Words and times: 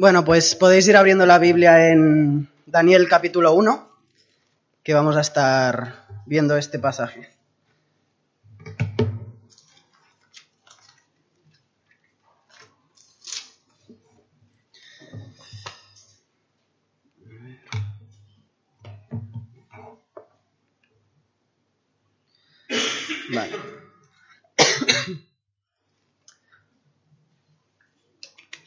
Bueno, 0.00 0.24
pues 0.24 0.54
podéis 0.54 0.88
ir 0.88 0.96
abriendo 0.96 1.26
la 1.26 1.38
Biblia 1.38 1.90
en 1.90 2.48
Daniel 2.64 3.06
capítulo 3.06 3.52
1, 3.52 3.86
que 4.82 4.94
vamos 4.94 5.14
a 5.14 5.20
estar 5.20 6.06
viendo 6.24 6.56
este 6.56 6.78
pasaje. 6.78 7.28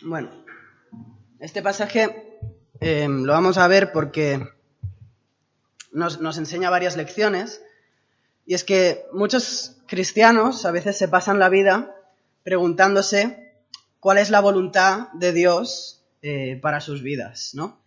Bueno, 0.06 0.43
este 1.44 1.62
pasaje 1.62 2.40
eh, 2.80 3.06
lo 3.10 3.34
vamos 3.34 3.58
a 3.58 3.68
ver 3.68 3.92
porque 3.92 4.48
nos, 5.92 6.38
enseña 6.38 6.70
varias 6.70 6.96
lecciones. 6.96 7.62
Y 8.46 8.54
es 8.54 8.64
que 8.64 9.06
muchos 9.12 9.76
cristianos 9.86 10.66
a 10.66 10.72
veces 10.72 10.98
se 10.98 11.10
pasan 11.10 11.40
la 11.40 11.50
vida 11.50 11.94
preguntándose 12.44 13.58
cuál 14.00 14.20
es 14.20 14.30
la 14.30 14.40
voluntad 14.40 15.10
de 15.14 15.34
Dios 15.34 16.06
eh, 16.22 16.60
para 16.62 16.80
sus 16.80 17.04
vidas, 17.04 17.52
¿no? 17.56 17.82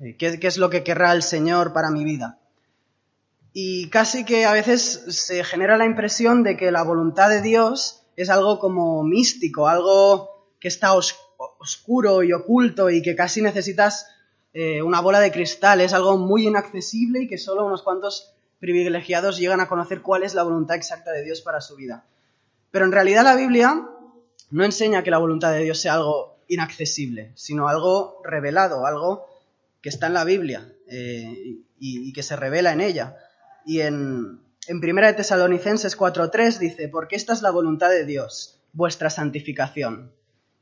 Eh, 0.00 0.16
¿Qué, 0.16 0.40
¿Qué 0.40 0.46
es 0.46 0.56
lo 0.56 0.70
que 0.70 0.82
querrá 0.82 1.12
el 1.12 1.22
Señor 1.22 1.74
para 1.74 1.90
mi 1.90 2.04
vida? 2.04 2.38
Y 3.52 3.90
casi 3.90 4.24
que 4.24 4.46
a 4.46 4.54
veces 4.54 5.04
se 5.08 5.44
genera 5.44 5.76
la 5.76 5.84
impresión 5.84 6.42
de 6.42 6.56
que 6.56 6.70
la 6.70 6.82
voluntad 6.82 7.28
de 7.28 7.42
Dios 7.42 8.04
es 8.16 8.30
algo 8.30 8.58
como 8.58 9.02
místico, 9.02 9.68
algo 9.68 10.48
que 10.58 10.68
está 10.68 10.94
os- 10.94 11.18
oscuro 11.58 12.22
y 12.22 12.32
oculto 12.32 12.90
y 12.90 13.02
que 13.02 13.14
casi 13.14 13.42
necesitas 13.42 14.06
eh, 14.54 14.82
una 14.82 15.00
bola 15.00 15.20
de 15.20 15.32
cristal, 15.32 15.80
es 15.80 15.92
algo 15.92 16.18
muy 16.18 16.46
inaccesible 16.46 17.22
y 17.22 17.28
que 17.28 17.38
solo 17.38 17.64
unos 17.64 17.82
cuantos 17.82 18.32
privilegiados 18.60 19.38
llegan 19.38 19.60
a 19.60 19.68
conocer 19.68 20.02
cuál 20.02 20.22
es 20.22 20.34
la 20.34 20.42
voluntad 20.42 20.76
exacta 20.76 21.10
de 21.10 21.24
Dios 21.24 21.40
para 21.40 21.60
su 21.60 21.76
vida. 21.76 22.04
Pero 22.70 22.84
en 22.84 22.92
realidad 22.92 23.24
la 23.24 23.34
Biblia 23.34 23.88
no 24.50 24.64
enseña 24.64 25.02
que 25.02 25.10
la 25.10 25.18
voluntad 25.18 25.52
de 25.52 25.64
Dios 25.64 25.78
sea 25.78 25.94
algo 25.94 26.36
inaccesible, 26.48 27.32
sino 27.34 27.68
algo 27.68 28.20
revelado, 28.24 28.86
algo 28.86 29.26
que 29.80 29.88
está 29.88 30.06
en 30.06 30.14
la 30.14 30.24
Biblia 30.24 30.72
eh, 30.86 31.56
y, 31.78 32.08
y 32.08 32.12
que 32.12 32.22
se 32.22 32.36
revela 32.36 32.72
en 32.72 32.80
ella. 32.80 33.16
Y 33.64 33.80
en, 33.80 34.40
en 34.68 34.80
Primera 34.80 35.08
de 35.08 35.14
Tesalonicenses 35.14 35.98
4.3 35.98 36.58
dice, 36.58 36.88
porque 36.88 37.16
esta 37.16 37.32
es 37.32 37.42
la 37.42 37.50
voluntad 37.50 37.90
de 37.90 38.04
Dios, 38.04 38.60
vuestra 38.72 39.10
santificación. 39.10 40.12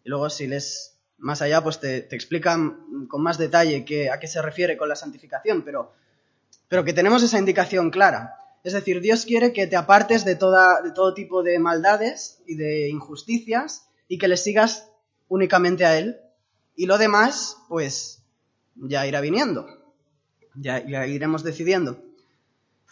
Y 0.05 0.09
luego 0.09 0.31
si 0.31 0.47
lees 0.47 0.97
más 1.19 1.43
allá, 1.43 1.63
pues 1.63 1.81
te, 1.81 2.01
te 2.03 2.17
explican 2.17 3.07
con 3.09 3.23
más 3.23 3.37
detalle 3.39 3.85
qué- 3.85 4.11
a 4.11 4.19
qué 4.19 4.27
se 4.27 4.41
refiere 4.43 4.77
con 4.77 4.89
la 4.89 4.97
santificación, 4.97 5.63
pero, 5.63 5.93
pero 6.69 6.85
que 6.85 6.93
tenemos 6.95 7.23
esa 7.23 7.39
indicación 7.39 7.91
clara. 7.91 8.37
Es 8.65 8.73
decir, 8.73 9.01
Dios 9.01 9.25
quiere 9.27 9.53
que 9.53 9.67
te 9.67 9.77
apartes 9.77 10.25
de, 10.25 10.35
toda, 10.37 10.81
de 10.83 10.93
todo 10.93 11.15
tipo 11.15 11.43
de 11.43 11.59
maldades 11.59 12.41
y 12.47 12.55
de 12.57 12.89
injusticias 12.89 13.87
y 14.09 14.19
que 14.19 14.29
le 14.29 14.37
sigas 14.37 14.89
únicamente 15.29 15.85
a 15.85 15.97
Él. 15.99 16.19
Y 16.77 16.87
lo 16.87 16.97
demás, 16.99 17.57
pues 17.69 18.23
ya 18.77 19.07
irá 19.07 19.21
viniendo. 19.21 19.67
Ya, 20.55 20.85
ya 20.87 21.07
iremos 21.07 21.43
decidiendo. 21.43 22.03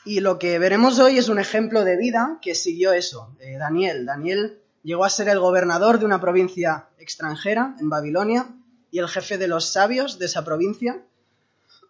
Y 0.04 0.20
lo 0.20 0.38
que 0.38 0.58
veremos 0.58 0.98
hoy 1.00 1.18
es 1.18 1.28
un 1.28 1.38
ejemplo 1.38 1.84
de 1.84 1.96
vida 1.96 2.38
que 2.40 2.54
siguió 2.54 2.92
eso. 2.92 3.36
Eh, 3.40 3.56
Daniel. 3.58 4.06
Daniel 4.06 4.60
llegó 4.88 5.04
a 5.04 5.10
ser 5.10 5.28
el 5.28 5.38
gobernador 5.38 5.98
de 5.98 6.06
una 6.06 6.18
provincia 6.18 6.88
extranjera, 6.96 7.76
en 7.78 7.90
Babilonia, 7.90 8.46
y 8.90 9.00
el 9.00 9.08
jefe 9.08 9.36
de 9.36 9.46
los 9.46 9.70
sabios 9.70 10.18
de 10.18 10.24
esa 10.24 10.46
provincia. 10.46 11.02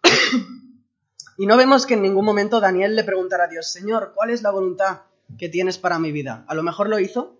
y 1.37 1.45
no 1.45 1.55
vemos 1.55 1.85
que 1.85 1.93
en 1.93 2.01
ningún 2.01 2.25
momento 2.25 2.59
Daniel 2.59 2.97
le 2.97 3.05
preguntara 3.05 3.45
a 3.45 3.47
Dios, 3.47 3.71
Señor, 3.71 4.11
¿cuál 4.13 4.31
es 4.31 4.41
la 4.41 4.51
voluntad 4.51 5.03
que 5.37 5.47
tienes 5.47 5.77
para 5.77 5.97
mi 5.97 6.11
vida? 6.11 6.43
A 6.49 6.55
lo 6.55 6.61
mejor 6.61 6.89
lo 6.89 6.99
hizo, 6.99 7.39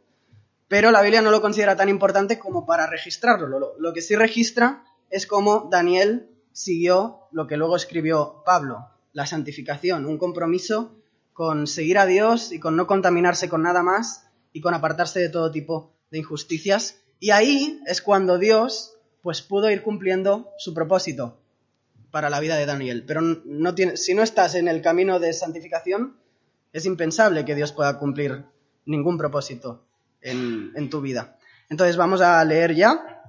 pero 0.69 0.92
la 0.92 1.02
Biblia 1.02 1.22
no 1.22 1.30
lo 1.30 1.42
considera 1.42 1.75
tan 1.75 1.90
importante 1.90 2.40
como 2.40 2.66
para 2.66 2.88
registrarlo. 2.88 3.75
Lo, 3.78 3.94
que 3.94 4.02
sí 4.02 4.16
registra 4.16 4.86
es 5.09 5.28
cómo 5.28 5.68
Daniel 5.69 6.30
siguió 6.53 7.28
lo 7.34 7.48
que 7.48 7.58
luego 7.58 7.75
escribió 7.75 8.44
Pablo, 8.46 8.88
la 9.12 9.25
santificación, 9.25 10.06
un 10.06 10.18
compromiso 10.18 10.96
con 11.34 11.68
seguir 11.68 11.98
a 11.98 12.06
Dios 12.06 12.53
y 12.53 12.62
con 12.62 12.78
no 12.78 12.88
contaminarse 12.88 13.50
con 13.50 13.62
nada 13.62 13.84
más 13.84 14.29
y 14.59 14.62
con 14.62 14.74
apartarse 14.74 15.22
de 15.22 15.30
todo 15.30 15.52
tipo 15.52 15.94
de 16.12 16.18
injusticias. 16.18 16.97
Y 17.18 17.30
ahí 17.31 17.81
es 17.88 18.02
cuando 18.02 18.38
Dios 18.38 18.97
pues 19.22 19.42
pudo 19.42 19.72
ir 19.72 19.84
cumpliendo 19.84 20.50
su 20.58 20.74
propósito 20.74 21.40
para 22.12 22.30
la 22.30 22.42
vida 22.42 22.58
de 22.58 22.66
Daniel. 22.66 23.06
Pero 23.08 23.22
no 23.22 23.74
tiene, 23.74 23.96
si 23.96 24.14
no 24.14 24.22
estás 24.22 24.56
en 24.56 24.68
el 24.68 24.81
camino 24.81 25.18
de 25.18 25.31
santificación, 25.31 26.18
es 26.74 26.86
impensable 26.86 27.46
que 27.46 27.56
Dios 27.56 27.72
pueda 27.72 27.98
cumplir 28.00 28.44
ningún 28.86 29.18
propósito 29.18 29.86
en, 30.19 30.74
en 30.75 30.90
tu 30.90 31.00
vida. 31.00 31.38
Entonces 31.69 31.96
vamos 31.96 32.19
a 32.19 32.44
leer 32.44 32.75
ya. 32.75 33.24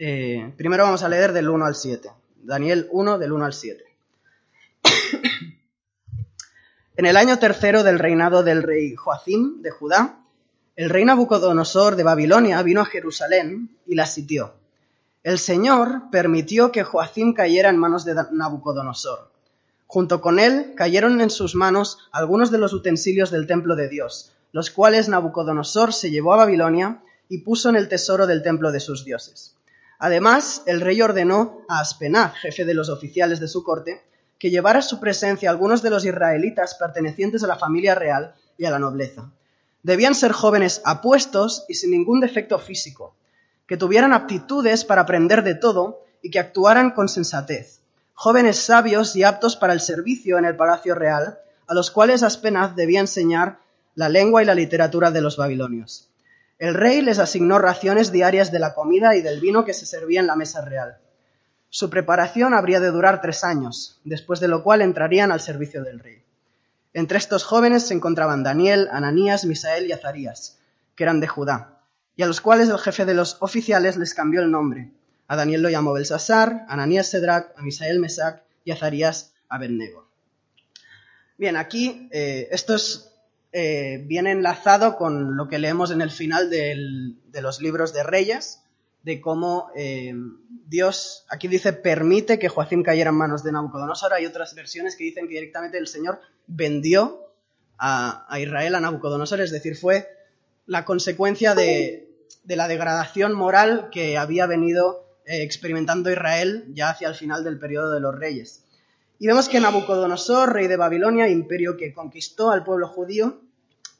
Eh, 0.00 0.52
primero 0.56 0.82
vamos 0.82 1.04
a 1.04 1.08
leer 1.08 1.32
del 1.32 1.48
1 1.48 1.64
al 1.64 1.76
7. 1.76 2.10
Daniel 2.42 2.88
1 2.90 3.18
del 3.18 3.32
1 3.32 3.44
al 3.44 3.52
7. 3.52 3.84
En 6.98 7.04
el 7.04 7.18
año 7.18 7.38
tercero 7.38 7.82
del 7.82 7.98
reinado 7.98 8.42
del 8.42 8.62
rey 8.62 8.94
Joacim 8.94 9.60
de 9.60 9.70
Judá, 9.70 10.25
el 10.76 10.90
rey 10.90 11.06
Nabucodonosor 11.06 11.96
de 11.96 12.02
Babilonia 12.02 12.62
vino 12.62 12.82
a 12.82 12.84
Jerusalén 12.84 13.70
y 13.86 13.94
la 13.94 14.04
sitió. 14.04 14.52
El 15.22 15.38
Señor 15.38 16.10
permitió 16.12 16.70
que 16.70 16.84
Joacim 16.84 17.32
cayera 17.32 17.70
en 17.70 17.78
manos 17.78 18.04
de 18.04 18.14
Nabucodonosor. 18.30 19.30
Junto 19.86 20.20
con 20.20 20.38
él 20.38 20.74
cayeron 20.76 21.22
en 21.22 21.30
sus 21.30 21.54
manos 21.54 21.98
algunos 22.12 22.50
de 22.50 22.58
los 22.58 22.74
utensilios 22.74 23.30
del 23.30 23.46
templo 23.46 23.74
de 23.74 23.88
Dios, 23.88 24.32
los 24.52 24.70
cuales 24.70 25.08
Nabucodonosor 25.08 25.94
se 25.94 26.10
llevó 26.10 26.34
a 26.34 26.38
Babilonia 26.38 27.00
y 27.30 27.38
puso 27.38 27.70
en 27.70 27.76
el 27.76 27.88
tesoro 27.88 28.26
del 28.26 28.42
templo 28.42 28.70
de 28.70 28.80
sus 28.80 29.02
dioses. 29.02 29.56
Además, 29.98 30.62
el 30.66 30.82
rey 30.82 31.00
ordenó 31.00 31.62
a 31.68 31.80
Aspenaz, 31.80 32.34
jefe 32.34 32.66
de 32.66 32.74
los 32.74 32.90
oficiales 32.90 33.40
de 33.40 33.48
su 33.48 33.64
corte, 33.64 34.02
que 34.38 34.50
llevara 34.50 34.80
a 34.80 34.82
su 34.82 35.00
presencia 35.00 35.48
algunos 35.48 35.80
de 35.80 35.88
los 35.88 36.04
israelitas 36.04 36.74
pertenecientes 36.74 37.42
a 37.42 37.46
la 37.46 37.56
familia 37.56 37.94
real 37.94 38.34
y 38.58 38.66
a 38.66 38.70
la 38.70 38.78
nobleza. 38.78 39.30
Debían 39.82 40.14
ser 40.14 40.32
jóvenes 40.32 40.82
apuestos 40.84 41.64
y 41.68 41.74
sin 41.74 41.90
ningún 41.90 42.20
defecto 42.20 42.58
físico, 42.58 43.14
que 43.66 43.76
tuvieran 43.76 44.12
aptitudes 44.12 44.84
para 44.84 45.02
aprender 45.02 45.42
de 45.42 45.54
todo 45.54 46.04
y 46.22 46.30
que 46.30 46.38
actuaran 46.38 46.90
con 46.90 47.08
sensatez, 47.08 47.80
jóvenes 48.14 48.56
sabios 48.56 49.14
y 49.16 49.24
aptos 49.24 49.56
para 49.56 49.72
el 49.72 49.80
servicio 49.80 50.38
en 50.38 50.44
el 50.44 50.56
palacio 50.56 50.94
real, 50.94 51.38
a 51.66 51.74
los 51.74 51.90
cuales 51.90 52.22
Aspenaz 52.22 52.74
debía 52.74 53.00
enseñar 53.00 53.58
la 53.94 54.08
lengua 54.08 54.42
y 54.42 54.46
la 54.46 54.54
literatura 54.54 55.10
de 55.10 55.20
los 55.20 55.36
babilonios. 55.36 56.10
El 56.58 56.74
rey 56.74 57.02
les 57.02 57.18
asignó 57.18 57.58
raciones 57.58 58.12
diarias 58.12 58.50
de 58.50 58.58
la 58.58 58.74
comida 58.74 59.14
y 59.14 59.20
del 59.20 59.40
vino 59.40 59.64
que 59.64 59.74
se 59.74 59.84
servía 59.84 60.20
en 60.20 60.26
la 60.26 60.36
mesa 60.36 60.64
real. 60.64 60.98
Su 61.68 61.90
preparación 61.90 62.54
habría 62.54 62.80
de 62.80 62.90
durar 62.90 63.20
tres 63.20 63.44
años, 63.44 64.00
después 64.04 64.40
de 64.40 64.48
lo 64.48 64.62
cual 64.62 64.80
entrarían 64.80 65.32
al 65.32 65.40
servicio 65.40 65.82
del 65.84 65.98
rey. 65.98 66.22
Entre 66.96 67.18
estos 67.18 67.44
jóvenes 67.44 67.86
se 67.86 67.92
encontraban 67.92 68.42
Daniel, 68.42 68.88
Ananías, 68.90 69.44
Misael 69.44 69.86
y 69.86 69.92
Azarías, 69.92 70.56
que 70.94 71.04
eran 71.04 71.20
de 71.20 71.26
Judá, 71.26 71.82
y 72.16 72.22
a 72.22 72.26
los 72.26 72.40
cuales 72.40 72.70
el 72.70 72.78
jefe 72.78 73.04
de 73.04 73.12
los 73.12 73.36
oficiales 73.40 73.98
les 73.98 74.14
cambió 74.14 74.40
el 74.40 74.50
nombre. 74.50 74.92
A 75.28 75.36
Daniel 75.36 75.60
lo 75.60 75.68
llamó 75.68 75.92
Belsasar, 75.92 76.64
a 76.66 76.72
Ananías 76.72 77.08
Sedrac, 77.08 77.52
a 77.54 77.60
Misael 77.60 78.00
Mesac 78.00 78.44
y 78.64 78.70
a 78.70 78.74
Azarías 78.76 79.34
Abednego. 79.50 80.08
Bien, 81.36 81.58
aquí 81.58 82.08
eh, 82.12 82.48
esto 82.50 82.74
es, 82.74 83.12
eh, 83.52 84.02
viene 84.06 84.30
enlazado 84.30 84.96
con 84.96 85.36
lo 85.36 85.48
que 85.48 85.58
leemos 85.58 85.90
en 85.90 86.00
el 86.00 86.10
final 86.10 86.48
de 86.48 87.42
los 87.42 87.60
libros 87.60 87.92
de 87.92 88.04
Reyes, 88.04 88.62
de 89.06 89.20
cómo 89.20 89.70
eh, 89.76 90.12
Dios, 90.66 91.26
aquí 91.28 91.46
dice, 91.46 91.72
permite 91.72 92.40
que 92.40 92.48
Joacim 92.48 92.82
cayera 92.82 93.10
en 93.10 93.16
manos 93.16 93.44
de 93.44 93.52
Nabucodonosor. 93.52 94.12
Hay 94.12 94.26
otras 94.26 94.52
versiones 94.56 94.96
que 94.96 95.04
dicen 95.04 95.28
que 95.28 95.34
directamente 95.34 95.78
el 95.78 95.86
Señor 95.86 96.20
vendió 96.48 97.30
a, 97.78 98.26
a 98.28 98.40
Israel 98.40 98.74
a 98.74 98.80
Nabucodonosor, 98.80 99.40
es 99.40 99.52
decir, 99.52 99.76
fue 99.76 100.08
la 100.66 100.84
consecuencia 100.84 101.54
de, 101.54 102.10
de 102.42 102.56
la 102.56 102.66
degradación 102.66 103.32
moral 103.32 103.90
que 103.92 104.18
había 104.18 104.46
venido 104.46 105.06
eh, 105.24 105.44
experimentando 105.44 106.10
Israel 106.10 106.64
ya 106.74 106.90
hacia 106.90 107.06
el 107.06 107.14
final 107.14 107.44
del 107.44 107.60
periodo 107.60 107.92
de 107.92 108.00
los 108.00 108.12
reyes. 108.12 108.64
Y 109.20 109.28
vemos 109.28 109.48
que 109.48 109.60
Nabucodonosor, 109.60 110.52
rey 110.52 110.66
de 110.66 110.76
Babilonia, 110.76 111.28
imperio 111.28 111.76
que 111.76 111.94
conquistó 111.94 112.50
al 112.50 112.64
pueblo 112.64 112.88
judío, 112.88 113.40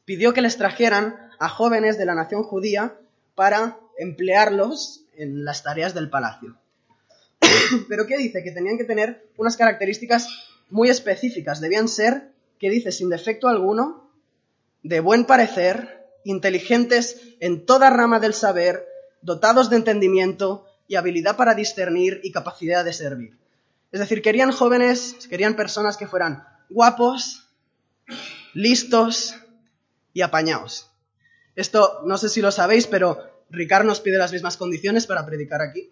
pidió 0.05 0.33
que 0.33 0.43
les 0.43 0.57
trajeran 0.57 1.31
a 1.39 1.49
jóvenes 1.49 1.97
de 1.97 2.07
la 2.07 2.17
nación 2.17 2.43
judía 2.43 2.97
para 3.37 3.79
emplearlos 3.99 5.05
en 5.17 5.45
las 5.45 5.63
tareas 5.63 5.95
del 5.95 6.11
palacio. 6.11 6.57
Pero 7.89 8.07
¿qué 8.09 8.19
dice? 8.19 8.43
Que 8.43 8.51
tenían 8.51 8.79
que 8.79 8.85
tener 8.85 9.29
unas 9.37 9.57
características 9.57 10.29
muy 10.69 10.89
específicas. 10.91 11.61
Debían 11.61 11.87
ser, 11.87 12.33
¿qué 12.59 12.69
dice? 12.69 12.91
Sin 12.91 13.09
defecto 13.09 13.47
alguno, 13.47 14.11
de 14.83 14.99
buen 14.99 15.25
parecer, 15.25 16.05
inteligentes 16.25 17.21
en 17.39 17.65
toda 17.65 17.91
rama 17.91 18.19
del 18.19 18.35
saber, 18.35 18.85
dotados 19.23 19.71
de 19.71 19.77
entendimiento, 19.77 20.67
y 20.89 20.97
habilidad 20.97 21.37
para 21.37 21.55
discernir 21.55 22.21
y 22.23 22.33
capacidad 22.33 22.85
de 22.85 22.93
servir. 22.93 23.37
Es 23.93 24.01
decir, 24.01 24.23
querían 24.23 24.53
jóvenes, 24.53 25.17
querían 25.29 25.57
personas 25.57 25.97
que 25.97 26.07
fueran 26.07 26.45
guapos, 26.69 27.49
listos 28.55 29.35
y 30.13 30.23
apañados. 30.23 30.91
Esto 31.57 32.03
no 32.05 32.19
sé 32.19 32.29
si 32.29 32.41
lo 32.41 32.53
sabéis, 32.53 32.87
pero 32.87 33.19
Ricard 33.51 33.85
nos 33.85 34.01
pide 34.01 34.19
las 34.19 34.33
mismas 34.33 34.57
condiciones 34.57 35.07
para 35.07 35.25
predicar 35.27 35.63
aquí. 35.63 35.91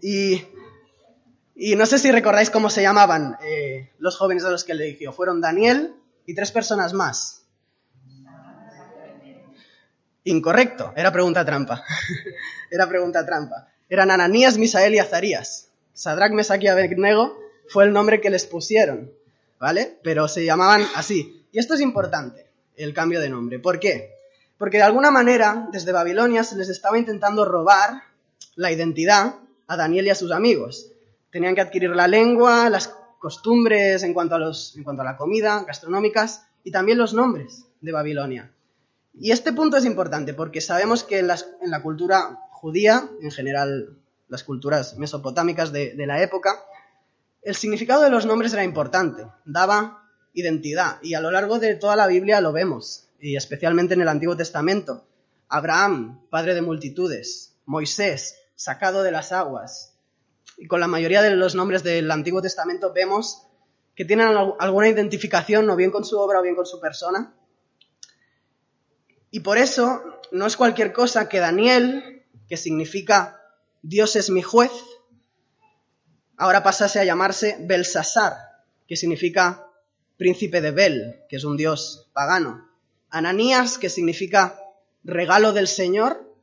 Y, 0.00 0.42
no 1.76 1.86
sé 1.86 1.98
si 1.98 2.10
recordáis 2.10 2.50
cómo 2.50 2.70
se 2.70 2.82
llamaban 2.82 3.36
eh, 3.42 3.90
los 3.98 4.16
jóvenes 4.16 4.44
a 4.44 4.50
los 4.50 4.64
que 4.64 4.74
le 4.74 4.84
eligió. 4.84 5.12
Fueron 5.12 5.40
Daniel 5.40 5.94
y 6.26 6.34
tres 6.34 6.52
personas 6.52 6.92
más. 6.92 7.42
Incorrecto, 10.24 10.92
era 10.96 11.12
pregunta 11.12 11.44
trampa. 11.44 11.84
era 12.70 12.88
pregunta 12.88 13.26
trampa. 13.26 13.68
Eran 13.88 14.10
Ananías, 14.10 14.56
Misael 14.56 14.94
y 14.94 14.98
Azarías. 14.98 15.68
Sadrach, 15.92 16.32
Mesach 16.32 16.62
y 16.62 16.68
Abednego 16.68 17.38
fue 17.68 17.84
el 17.84 17.92
nombre 17.92 18.20
que 18.20 18.30
les 18.30 18.46
pusieron, 18.46 19.12
¿vale? 19.60 19.98
Pero 20.02 20.26
se 20.28 20.44
llamaban 20.44 20.82
así. 20.94 21.46
Y 21.52 21.58
esto 21.58 21.74
es 21.74 21.80
importante, 21.80 22.46
el 22.76 22.94
cambio 22.94 23.20
de 23.20 23.28
nombre. 23.28 23.58
¿Por 23.58 23.80
qué? 23.80 24.14
Porque 24.58 24.78
de 24.78 24.84
alguna 24.84 25.10
manera, 25.10 25.68
desde 25.72 25.92
Babilonia 25.92 26.44
se 26.44 26.56
les 26.56 26.68
estaba 26.68 26.98
intentando 26.98 27.44
robar 27.44 28.02
la 28.56 28.70
identidad 28.70 29.36
a 29.66 29.76
Daniel 29.76 30.06
y 30.06 30.10
a 30.10 30.14
sus 30.14 30.32
amigos. 30.32 30.92
Tenían 31.30 31.54
que 31.54 31.60
adquirir 31.60 31.90
la 31.90 32.06
lengua, 32.06 32.70
las 32.70 32.88
costumbres 33.18 34.02
en 34.02 34.14
cuanto 34.14 34.34
a, 34.34 34.38
los, 34.38 34.76
en 34.76 34.84
cuanto 34.84 35.02
a 35.02 35.04
la 35.04 35.16
comida, 35.16 35.64
gastronómicas, 35.66 36.46
y 36.62 36.70
también 36.70 36.98
los 36.98 37.14
nombres 37.14 37.66
de 37.80 37.92
Babilonia. 37.92 38.52
Y 39.14 39.30
este 39.30 39.52
punto 39.52 39.76
es 39.76 39.84
importante 39.84 40.34
porque 40.34 40.60
sabemos 40.60 41.04
que 41.04 41.20
en, 41.20 41.28
la 41.28 41.82
cultura 41.82 42.40
judía, 42.50 43.08
en 43.20 43.30
general 43.30 43.96
las 44.28 44.42
culturas 44.42 44.98
mesopotámicas 44.98 45.72
de, 45.72 45.94
la 46.06 46.22
época, 46.22 46.64
el 47.42 47.54
significado 47.54 48.02
de 48.02 48.10
los 48.10 48.26
nombres 48.26 48.52
era 48.52 48.64
importante, 48.64 49.26
daba 49.44 50.03
identidad, 50.34 50.98
y 51.02 51.14
a 51.14 51.20
lo 51.20 51.30
largo 51.30 51.58
de 51.58 51.74
toda 51.76 51.96
la 51.96 52.06
Biblia 52.06 52.40
lo 52.40 52.52
vemos, 52.52 53.08
y 53.18 53.36
especialmente 53.36 53.94
en 53.94 54.02
el 54.02 54.08
Antiguo 54.08 54.36
Testamento. 54.36 55.06
Abraham, 55.48 56.28
padre 56.30 56.54
de 56.54 56.62
multitudes, 56.62 57.56
Moisés, 57.64 58.36
sacado 58.56 59.02
de 59.02 59.12
las 59.12 59.32
aguas. 59.32 59.96
Y 60.58 60.66
con 60.66 60.80
la 60.80 60.88
mayoría 60.88 61.22
de 61.22 61.30
los 61.30 61.54
nombres 61.54 61.82
del 61.82 62.10
Antiguo 62.10 62.42
Testamento 62.42 62.92
vemos 62.92 63.46
que 63.94 64.04
tienen 64.04 64.26
alguna 64.58 64.88
identificación, 64.88 65.70
o 65.70 65.76
bien 65.76 65.90
con 65.90 66.04
su 66.04 66.18
obra 66.18 66.40
o 66.40 66.42
bien 66.42 66.56
con 66.56 66.66
su 66.66 66.80
persona. 66.80 67.34
Y 69.30 69.40
por 69.40 69.58
eso 69.58 70.02
no 70.32 70.46
es 70.46 70.56
cualquier 70.56 70.92
cosa 70.92 71.28
que 71.28 71.38
Daniel, 71.38 72.24
que 72.48 72.56
significa 72.56 73.40
Dios 73.82 74.16
es 74.16 74.30
mi 74.30 74.42
juez, 74.42 74.72
ahora 76.36 76.62
pasase 76.62 76.98
a 77.00 77.04
llamarse 77.04 77.56
Belsasar, 77.60 78.34
que 78.88 78.96
significa 78.96 79.66
príncipe 80.16 80.60
de 80.60 80.70
Bel, 80.70 81.24
que 81.28 81.36
es 81.36 81.44
un 81.44 81.56
dios 81.56 82.08
pagano. 82.12 82.68
Ananías, 83.10 83.78
que 83.78 83.88
significa 83.88 84.58
regalo 85.02 85.52
del 85.52 85.68
Señor, 85.68 86.34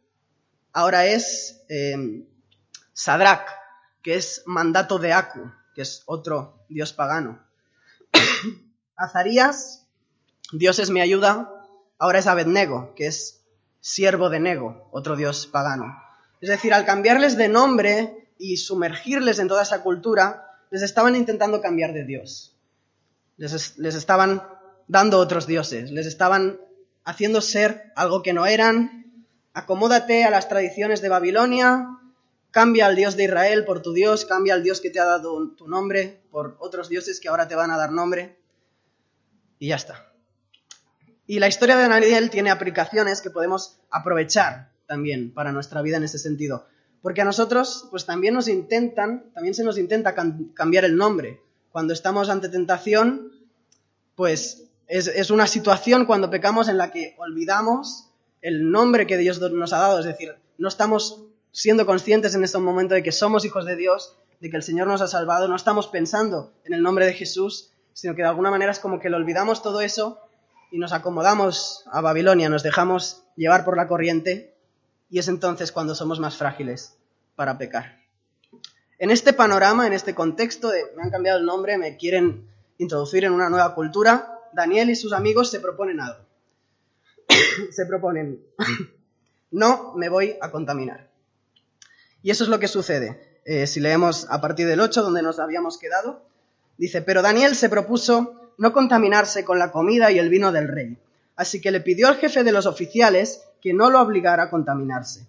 ahora 0.74 1.06
es 1.06 1.64
eh, 1.70 2.26
Sadrach, 2.94 3.48
que 4.02 4.16
es 4.16 4.44
mandato 4.46 5.00
de 5.00 5.14
Aku, 5.14 5.52
que 5.76 5.82
es 5.82 6.04
otro 6.06 6.64
dios 6.70 6.94
pagano. 6.94 7.40
Azarías, 8.96 9.88
Dios 10.52 10.80
es 10.80 10.90
mi 10.90 11.02
ayuda, 11.02 11.50
ahora 11.98 12.20
es 12.20 12.28
Abednego, 12.28 12.94
que 12.96 13.08
es 13.08 13.42
siervo 13.80 14.30
de 14.30 14.40
Nego, 14.40 14.90
otro 14.92 15.16
dios 15.16 15.48
pagano. 15.48 15.98
Es 16.42 16.50
decir, 16.50 16.74
al 16.74 16.86
cambiarles 16.86 17.38
de 17.38 17.48
nombre 17.48 18.28
y 18.38 18.58
sumergirles 18.58 19.40
en 19.40 19.48
toda 19.48 19.64
esa 19.64 19.82
cultura, 19.82 20.60
les 20.72 20.82
estaban 20.82 21.16
intentando 21.16 21.62
cambiar 21.62 21.94
de 21.94 22.04
Dios. 22.04 22.51
Les, 23.42 23.96
estaban 23.96 24.44
dando 24.88 25.18
otros 25.18 25.48
dioses, 25.48 25.90
les 25.90 26.06
estaban 26.06 26.60
haciendo 27.04 27.42
ser 27.42 27.92
algo 27.96 28.22
que 28.22 28.34
no 28.34 28.46
eran, 28.46 29.26
acomódate 29.54 30.26
a 30.26 30.30
las 30.30 30.48
tradiciones 30.48 31.02
de 31.02 31.10
Babilonia, 31.10 31.88
cambia 32.52 32.86
al 32.86 32.96
Dios 32.96 33.16
de 33.16 33.24
Israel 33.24 33.66
por 33.66 33.82
tu 33.82 33.94
Dios, 33.94 34.26
cambia 34.26 34.54
al 34.54 34.62
Dios 34.62 34.80
que 34.80 34.92
te 34.92 35.00
ha 35.00 35.06
dado 35.06 35.56
tu 35.56 35.68
nombre 35.68 36.22
por 36.30 36.56
otros 36.60 36.88
dioses 36.88 37.20
que 37.20 37.30
ahora 37.30 37.48
te 37.48 37.56
van 37.56 37.72
a 37.72 37.78
dar 37.78 37.92
nombre. 37.92 38.38
Y 39.58 39.70
ya 39.70 39.76
está. 39.76 40.14
Y 41.26 41.40
la 41.40 41.48
historia 41.48 41.78
de 41.78 41.88
Daniel 41.88 42.30
tiene 42.30 42.52
aplicaciones 42.52 43.22
que 43.22 43.32
podemos 43.32 43.80
aprovechar 43.90 44.72
también 44.86 45.34
para 45.34 45.52
nuestra 45.52 45.82
vida 45.82 45.98
en 45.98 46.04
ese 46.04 46.20
sentido. 46.20 46.68
Porque 47.02 47.22
a 47.22 47.26
nosotros, 47.26 47.88
pues 47.90 48.06
también 48.06 48.36
nos 48.36 48.48
intentan, 48.48 49.32
también 49.34 49.56
se 49.56 49.64
nos 49.64 49.80
intenta 49.80 50.14
cambiar 50.54 50.86
el 50.86 50.96
nombre. 50.96 51.42
Cuando 51.72 51.94
estamos 51.94 52.30
ante 52.30 52.50
tentación, 52.50 53.32
pues 54.16 54.66
es, 54.88 55.32
una 55.32 55.48
situación 55.48 56.06
cuando 56.06 56.30
pecamos 56.30 56.68
en 56.68 56.78
la 56.78 56.92
que 56.92 57.16
olvidamos 57.18 58.10
el 58.42 58.72
nombre 58.72 59.08
que 59.08 59.18
Dios 59.18 59.40
nos 59.40 59.72
ha 59.74 59.80
dado, 59.80 60.00
es 60.00 60.06
decir, 60.06 60.36
no 60.58 60.68
estamos 60.68 61.24
siendo 61.52 61.86
conscientes 61.86 62.36
en 62.36 62.44
este 62.44 62.58
momento 62.58 62.96
de 62.96 63.04
que 63.04 63.12
somos 63.12 63.46
hijos 63.46 63.66
de 63.66 63.76
Dios, 63.76 64.18
de 64.42 64.50
que 64.50 64.58
el 64.58 64.64
Señor 64.64 64.88
nos 64.88 65.02
ha 65.02 65.08
salvado, 65.08 65.48
no 65.48 65.56
estamos 65.56 65.88
pensando 65.88 66.52
en 66.66 66.74
el 66.74 66.82
nombre 66.82 67.06
de 67.06 67.14
Jesús, 67.14 67.72
sino 67.94 68.16
que 68.16 68.24
de 68.24 68.28
alguna 68.28 68.52
manera 68.52 68.72
es 68.72 68.80
como 68.80 69.00
que 69.00 69.10
lo 69.10 69.18
olvidamos 69.18 69.62
todo 69.62 69.82
eso 69.82 70.20
y 70.72 70.78
nos 70.78 70.92
acomodamos 70.92 71.84
a 71.92 72.02
Babilonia, 72.02 72.50
nos 72.50 72.64
dejamos 72.64 73.24
llevar 73.36 73.64
por 73.64 73.78
la 73.78 73.88
corriente 73.88 74.56
y 75.10 75.20
es 75.20 75.28
entonces 75.28 75.72
cuando 75.72 75.96
somos 75.96 76.20
más 76.20 76.38
frágiles 76.38 76.98
para 77.36 77.58
pecar. 77.58 78.01
En 79.02 79.10
este 79.10 79.34
panorama, 79.34 79.88
en 79.88 79.94
este 79.94 80.14
contexto 80.14 80.70
de 80.70 80.84
me 80.96 81.02
han 81.02 81.10
cambiado 81.10 81.40
el 81.40 81.46
nombre, 81.46 81.76
me 81.76 81.98
quieren 81.98 82.48
introducir 82.78 83.26
en 83.26 83.32
una 83.32 83.50
nueva 83.50 83.74
cultura, 83.74 84.38
Daniel 84.54 84.92
y 84.92 84.96
sus 84.96 85.12
amigos 85.12 85.50
se 85.50 85.60
proponen 85.60 86.00
algo. 86.00 86.24
se 87.72 87.88
proponen, 87.88 88.46
no 89.52 89.96
me 89.96 90.08
voy 90.08 90.36
a 90.40 90.52
contaminar. 90.52 91.10
Y 92.22 92.30
eso 92.30 92.44
es 92.44 92.52
lo 92.52 92.60
que 92.60 92.68
sucede. 92.68 93.40
Eh, 93.44 93.66
si 93.66 93.80
leemos 93.80 94.28
a 94.30 94.40
partir 94.40 94.68
del 94.68 94.80
8, 94.80 95.02
donde 95.02 95.24
nos 95.24 95.40
habíamos 95.40 95.80
quedado, 95.80 96.22
dice, 96.78 97.02
pero 97.02 97.24
Daniel 97.24 97.56
se 97.56 97.70
propuso 97.70 98.54
no 98.60 98.72
contaminarse 98.72 99.44
con 99.44 99.58
la 99.58 99.72
comida 99.72 100.12
y 100.12 100.20
el 100.20 100.30
vino 100.30 100.52
del 100.52 100.68
rey, 100.68 100.96
así 101.36 101.60
que 101.60 101.72
le 101.72 101.82
pidió 101.82 102.08
al 102.08 102.18
jefe 102.18 102.44
de 102.44 102.52
los 102.52 102.68
oficiales 102.68 103.48
que 103.64 103.74
no 103.74 103.90
lo 103.90 104.00
obligara 104.00 104.44
a 104.44 104.50
contaminarse. 104.52 105.26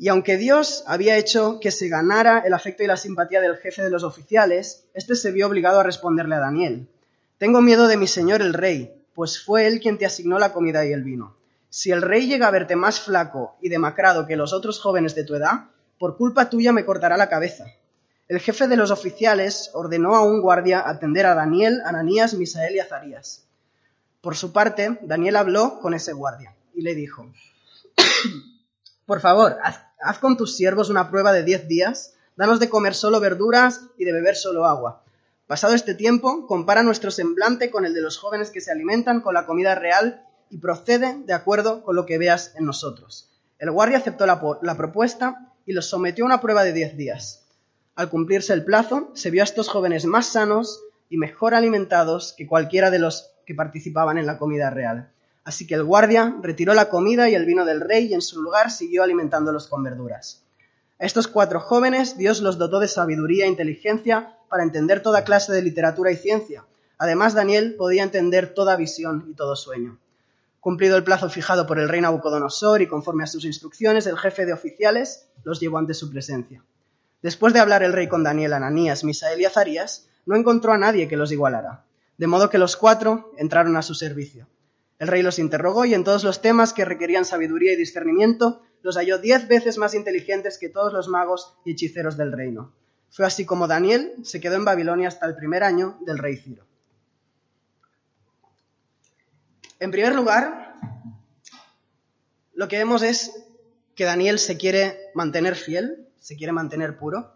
Y 0.00 0.08
aunque 0.08 0.38
Dios 0.38 0.82
había 0.86 1.18
hecho 1.18 1.60
que 1.60 1.70
se 1.70 1.90
ganara 1.90 2.38
el 2.38 2.54
afecto 2.54 2.82
y 2.82 2.86
la 2.86 2.96
simpatía 2.96 3.42
del 3.42 3.58
jefe 3.58 3.82
de 3.82 3.90
los 3.90 4.02
oficiales, 4.02 4.86
éste 4.94 5.14
se 5.14 5.30
vio 5.30 5.46
obligado 5.46 5.78
a 5.78 5.82
responderle 5.82 6.36
a 6.36 6.40
Daniel, 6.40 6.88
Tengo 7.36 7.60
miedo 7.60 7.86
de 7.86 7.98
mi 7.98 8.06
señor 8.06 8.40
el 8.40 8.54
rey, 8.54 8.94
pues 9.14 9.44
fue 9.44 9.66
él 9.66 9.78
quien 9.78 9.98
te 9.98 10.06
asignó 10.06 10.38
la 10.38 10.54
comida 10.54 10.86
y 10.86 10.92
el 10.92 11.04
vino. 11.04 11.36
Si 11.68 11.90
el 11.90 12.00
rey 12.00 12.26
llega 12.26 12.48
a 12.48 12.50
verte 12.50 12.76
más 12.76 12.98
flaco 12.98 13.56
y 13.60 13.68
demacrado 13.68 14.26
que 14.26 14.36
los 14.36 14.54
otros 14.54 14.80
jóvenes 14.80 15.14
de 15.14 15.24
tu 15.24 15.34
edad, 15.34 15.66
por 15.98 16.16
culpa 16.16 16.48
tuya 16.48 16.72
me 16.72 16.86
cortará 16.86 17.18
la 17.18 17.28
cabeza. 17.28 17.66
El 18.26 18.40
jefe 18.40 18.68
de 18.68 18.76
los 18.76 18.90
oficiales 18.90 19.70
ordenó 19.74 20.14
a 20.14 20.24
un 20.24 20.40
guardia 20.40 20.82
atender 20.88 21.26
a 21.26 21.34
Daniel, 21.34 21.82
Ananías, 21.84 22.32
Misael 22.32 22.74
y 22.74 22.78
Azarías. 22.78 23.44
Por 24.22 24.34
su 24.34 24.50
parte, 24.50 24.98
Daniel 25.02 25.36
habló 25.36 25.78
con 25.78 25.92
ese 25.92 26.14
guardia 26.14 26.54
y 26.72 26.80
le 26.80 26.94
dijo, 26.94 27.30
Por 29.04 29.20
favor, 29.20 29.58
haz, 29.62 29.89
haz 30.02 30.18
con 30.18 30.36
tus 30.36 30.56
siervos 30.56 30.90
una 30.90 31.10
prueba 31.10 31.32
de 31.32 31.44
diez 31.44 31.68
días, 31.68 32.14
danos 32.36 32.60
de 32.60 32.68
comer 32.68 32.94
solo 32.94 33.20
verduras 33.20 33.82
y 33.98 34.04
de 34.04 34.12
beber 34.12 34.36
solo 34.36 34.64
agua 34.64 35.02
Pasado 35.50 35.74
este 35.74 35.96
tiempo, 35.96 36.46
compara 36.46 36.84
nuestro 36.84 37.10
semblante 37.10 37.72
con 37.72 37.84
el 37.84 37.92
de 37.92 38.00
los 38.00 38.18
jóvenes 38.18 38.52
que 38.52 38.60
se 38.60 38.70
alimentan 38.70 39.20
con 39.20 39.34
la 39.34 39.46
comida 39.46 39.74
real 39.74 40.24
y 40.48 40.58
procede 40.58 41.16
de 41.26 41.32
acuerdo 41.32 41.82
con 41.82 41.96
lo 41.96 42.06
que 42.06 42.18
veas 42.18 42.54
en 42.54 42.66
nosotros. 42.66 43.28
El 43.58 43.72
guardia 43.72 43.98
aceptó 43.98 44.26
la, 44.26 44.76
propuesta 44.76 45.52
y 45.66 45.72
los 45.72 45.86
sometió 45.86 46.24
a 46.24 46.26
una 46.26 46.40
prueba 46.40 46.62
de 46.62 46.72
diez 46.72 46.96
días. 46.96 47.48
Al 47.96 48.10
cumplirse 48.10 48.52
el 48.52 48.64
plazo, 48.64 49.10
se 49.14 49.32
vio 49.32 49.42
a 49.42 49.44
estos 49.44 49.68
jóvenes 49.68 50.04
más 50.04 50.26
sanos 50.26 50.84
y 51.08 51.16
mejor 51.16 51.54
alimentados 51.54 52.32
que 52.38 52.46
cualquiera 52.46 52.92
de 52.92 53.00
los 53.00 53.32
que 53.44 53.56
participaban 53.56 54.18
en 54.18 54.26
la 54.26 54.38
comida 54.38 54.70
real. 54.70 55.10
Así 55.50 55.66
que 55.66 55.74
el 55.74 55.82
guardia 55.82 56.36
retiró 56.40 56.74
la 56.74 56.88
comida 56.88 57.28
y 57.28 57.34
el 57.34 57.44
vino 57.44 57.64
del 57.64 57.80
rey 57.80 58.06
y 58.06 58.14
en 58.14 58.22
su 58.22 58.40
lugar 58.40 58.70
siguió 58.70 59.02
alimentándolos 59.02 59.66
con 59.66 59.82
verduras. 59.82 60.44
A 61.00 61.04
estos 61.04 61.26
cuatro 61.26 61.58
jóvenes 61.58 62.16
Dios 62.16 62.40
los 62.40 62.56
dotó 62.56 62.78
de 62.78 62.86
sabiduría 62.86 63.46
e 63.46 63.48
inteligencia 63.48 64.36
para 64.48 64.62
entender 64.62 65.02
toda 65.02 65.24
clase 65.24 65.52
de 65.52 65.60
literatura 65.60 66.12
y 66.12 66.16
ciencia. 66.16 66.66
Además, 66.98 67.34
Daniel 67.34 67.74
podía 67.74 68.04
entender 68.04 68.54
toda 68.54 68.76
visión 68.76 69.26
y 69.28 69.34
todo 69.34 69.56
sueño. 69.56 69.98
Cumplido 70.60 70.96
el 70.96 71.02
plazo 71.02 71.28
fijado 71.28 71.66
por 71.66 71.80
el 71.80 71.88
rey 71.88 72.00
Nabucodonosor 72.00 72.80
y 72.82 72.86
conforme 72.86 73.24
a 73.24 73.26
sus 73.26 73.44
instrucciones, 73.44 74.06
el 74.06 74.18
jefe 74.18 74.46
de 74.46 74.52
oficiales 74.52 75.26
los 75.42 75.58
llevó 75.58 75.78
ante 75.78 75.94
su 75.94 76.12
presencia. 76.12 76.62
Después 77.22 77.52
de 77.54 77.58
hablar 77.58 77.82
el 77.82 77.92
rey 77.92 78.06
con 78.06 78.22
Daniel, 78.22 78.52
Ananías, 78.52 79.02
Misael 79.02 79.40
y 79.40 79.46
Azarías, 79.46 80.06
no 80.26 80.36
encontró 80.36 80.72
a 80.72 80.78
nadie 80.78 81.08
que 81.08 81.16
los 81.16 81.32
igualara, 81.32 81.86
de 82.18 82.28
modo 82.28 82.50
que 82.50 82.58
los 82.58 82.76
cuatro 82.76 83.32
entraron 83.36 83.76
a 83.76 83.82
su 83.82 83.96
servicio. 83.96 84.46
El 85.00 85.08
rey 85.08 85.22
los 85.22 85.38
interrogó 85.38 85.86
y 85.86 85.94
en 85.94 86.04
todos 86.04 86.24
los 86.24 86.42
temas 86.42 86.74
que 86.74 86.84
requerían 86.84 87.24
sabiduría 87.24 87.72
y 87.72 87.76
discernimiento 87.76 88.62
los 88.82 88.96
halló 88.96 89.18
diez 89.18 89.48
veces 89.48 89.78
más 89.78 89.94
inteligentes 89.94 90.58
que 90.58 90.68
todos 90.68 90.92
los 90.92 91.08
magos 91.08 91.54
y 91.64 91.72
hechiceros 91.72 92.18
del 92.18 92.32
reino. 92.32 92.74
Fue 93.10 93.24
así 93.24 93.46
como 93.46 93.66
Daniel 93.66 94.12
se 94.24 94.42
quedó 94.42 94.56
en 94.56 94.66
Babilonia 94.66 95.08
hasta 95.08 95.24
el 95.26 95.36
primer 95.36 95.64
año 95.64 95.98
del 96.02 96.18
rey 96.18 96.36
Ciro. 96.36 96.66
En 99.78 99.90
primer 99.90 100.14
lugar, 100.14 100.74
lo 102.52 102.68
que 102.68 102.76
vemos 102.76 103.02
es 103.02 103.32
que 103.94 104.04
Daniel 104.04 104.38
se 104.38 104.58
quiere 104.58 104.98
mantener 105.14 105.56
fiel, 105.56 106.08
se 106.18 106.36
quiere 106.36 106.52
mantener 106.52 106.98
puro. 106.98 107.32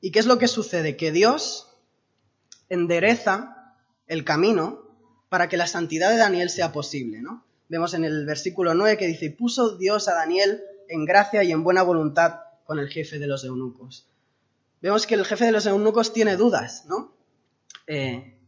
¿Y 0.00 0.12
qué 0.12 0.18
es 0.18 0.26
lo 0.26 0.38
que 0.38 0.48
sucede? 0.48 0.96
Que 0.96 1.12
Dios 1.12 1.76
endereza 2.70 3.74
el 4.06 4.24
camino 4.24 4.85
para 5.28 5.48
que 5.48 5.56
la 5.56 5.66
santidad 5.66 6.10
de 6.10 6.18
Daniel 6.18 6.50
sea 6.50 6.72
posible, 6.72 7.20
¿no? 7.20 7.44
Vemos 7.68 7.94
en 7.94 8.04
el 8.04 8.26
versículo 8.26 8.74
9 8.74 8.96
que 8.96 9.06
dice, 9.06 9.30
puso 9.30 9.76
Dios 9.76 10.08
a 10.08 10.14
Daniel 10.14 10.62
en 10.88 11.04
gracia 11.04 11.42
y 11.42 11.52
en 11.52 11.64
buena 11.64 11.82
voluntad 11.82 12.40
con 12.64 12.78
el 12.78 12.88
jefe 12.88 13.18
de 13.18 13.26
los 13.26 13.44
eunucos. 13.44 14.06
Vemos 14.80 15.06
que 15.06 15.14
el 15.14 15.24
jefe 15.24 15.46
de 15.46 15.52
los 15.52 15.66
eunucos 15.66 16.12
tiene 16.12 16.36
dudas, 16.36 16.84
¿no? 16.86 17.12
Eh, 17.86 18.38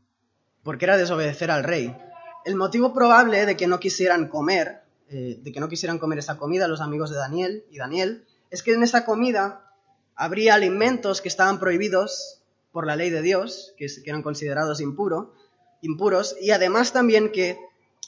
porque 0.62 0.84
era 0.84 0.96
desobedecer 0.96 1.50
al 1.50 1.64
rey. 1.64 1.96
El 2.44 2.54
motivo 2.54 2.92
probable 2.92 3.46
de 3.46 3.56
que 3.56 3.66
no 3.66 3.80
quisieran 3.80 4.28
comer, 4.28 4.82
eh, 5.08 5.38
de 5.42 5.52
que 5.52 5.60
no 5.60 5.68
quisieran 5.68 5.98
comer 5.98 6.18
esa 6.18 6.36
comida 6.36 6.68
los 6.68 6.80
amigos 6.80 7.10
de 7.10 7.16
Daniel 7.16 7.64
y 7.70 7.78
Daniel, 7.78 8.24
es 8.50 8.62
que 8.62 8.74
en 8.74 8.82
esa 8.82 9.04
comida 9.04 9.72
habría 10.14 10.54
alimentos 10.54 11.20
que 11.20 11.28
estaban 11.28 11.58
prohibidos 11.58 12.42
por 12.72 12.86
la 12.86 12.96
ley 12.96 13.10
de 13.10 13.22
Dios, 13.22 13.74
que, 13.76 13.86
eran 14.04 14.22
considerados 14.22 14.80
impuro, 14.80 15.34
impuros, 15.80 16.36
y 16.40 16.50
además 16.50 16.92
también 16.92 17.30
que 17.32 17.58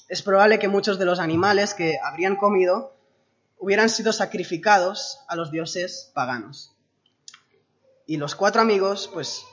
es 0.09 0.23
probable 0.23 0.59
que 0.59 0.69
muchos 0.69 0.99
de 0.99 1.05
los 1.05 1.21
animales 1.21 1.75
que 1.75 1.99
habrían 2.03 2.37
comido 2.37 2.97
hubieran 3.59 3.89
sido 3.89 4.13
sacrificados 4.13 5.21
a 5.29 5.37
los 5.37 5.51
dioses 5.51 6.11
paganos. 6.15 6.75
Y 8.07 8.17
los 8.17 8.35
cuatro 8.35 8.61
amigos, 8.61 9.09
pues, 9.13 9.45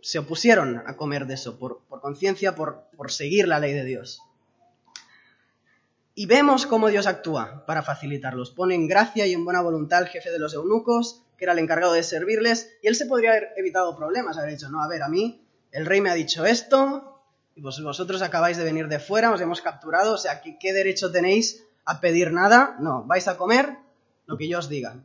se 0.00 0.18
opusieron 0.18 0.82
a 0.86 0.96
comer 0.96 1.26
de 1.26 1.34
eso, 1.34 1.58
por, 1.58 1.82
conciencia, 2.00 2.54
por, 2.54 2.84
por 2.96 3.12
seguir 3.12 3.46
la 3.46 3.58
ley 3.58 3.74
de 3.74 3.84
Dios. 3.84 4.22
Y 6.14 6.26
vemos 6.26 6.66
cómo 6.66 6.88
Dios 6.88 7.06
actúa 7.06 7.64
para 7.66 7.82
facilitarlos. 7.82 8.50
Pone 8.50 8.74
en 8.74 8.88
gracia 8.88 9.26
y 9.26 9.32
en 9.32 9.44
buena 9.44 9.60
voluntad 9.60 9.98
al 9.98 10.08
jefe 10.08 10.30
de 10.30 10.38
los 10.38 10.54
eunucos, 10.54 11.22
que 11.36 11.44
era 11.44 11.52
el 11.52 11.58
encargado 11.58 11.92
de 11.92 12.02
servirles, 12.02 12.70
y 12.82 12.88
él 12.88 12.94
se 12.94 13.06
podría 13.06 13.30
haber 13.30 13.50
evitado 13.56 13.96
problemas, 13.96 14.38
haber 14.38 14.50
dicho, 14.50 14.70
no, 14.70 14.82
a 14.82 14.88
ver, 14.88 15.02
a 15.02 15.08
mí 15.08 15.46
el 15.72 15.86
rey 15.86 16.00
me 16.00 16.10
ha 16.10 16.14
dicho 16.14 16.46
esto, 16.46 17.22
y 17.54 17.60
vosotros 17.60 18.22
acabáis 18.22 18.56
de 18.56 18.64
venir 18.64 18.88
de 18.88 18.98
fuera, 18.98 19.32
os 19.32 19.40
hemos 19.40 19.60
capturado, 19.60 20.14
o 20.14 20.18
sea, 20.18 20.40
¿qué, 20.40 20.72
derecho 20.72 21.10
tenéis 21.10 21.64
a 21.84 22.00
pedir 22.00 22.32
nada? 22.32 22.76
No, 22.78 23.04
vais 23.04 23.26
a 23.28 23.36
comer 23.36 23.76
lo 24.26 24.38
que 24.38 24.48
yo 24.48 24.58
os 24.58 24.68
diga. 24.68 25.02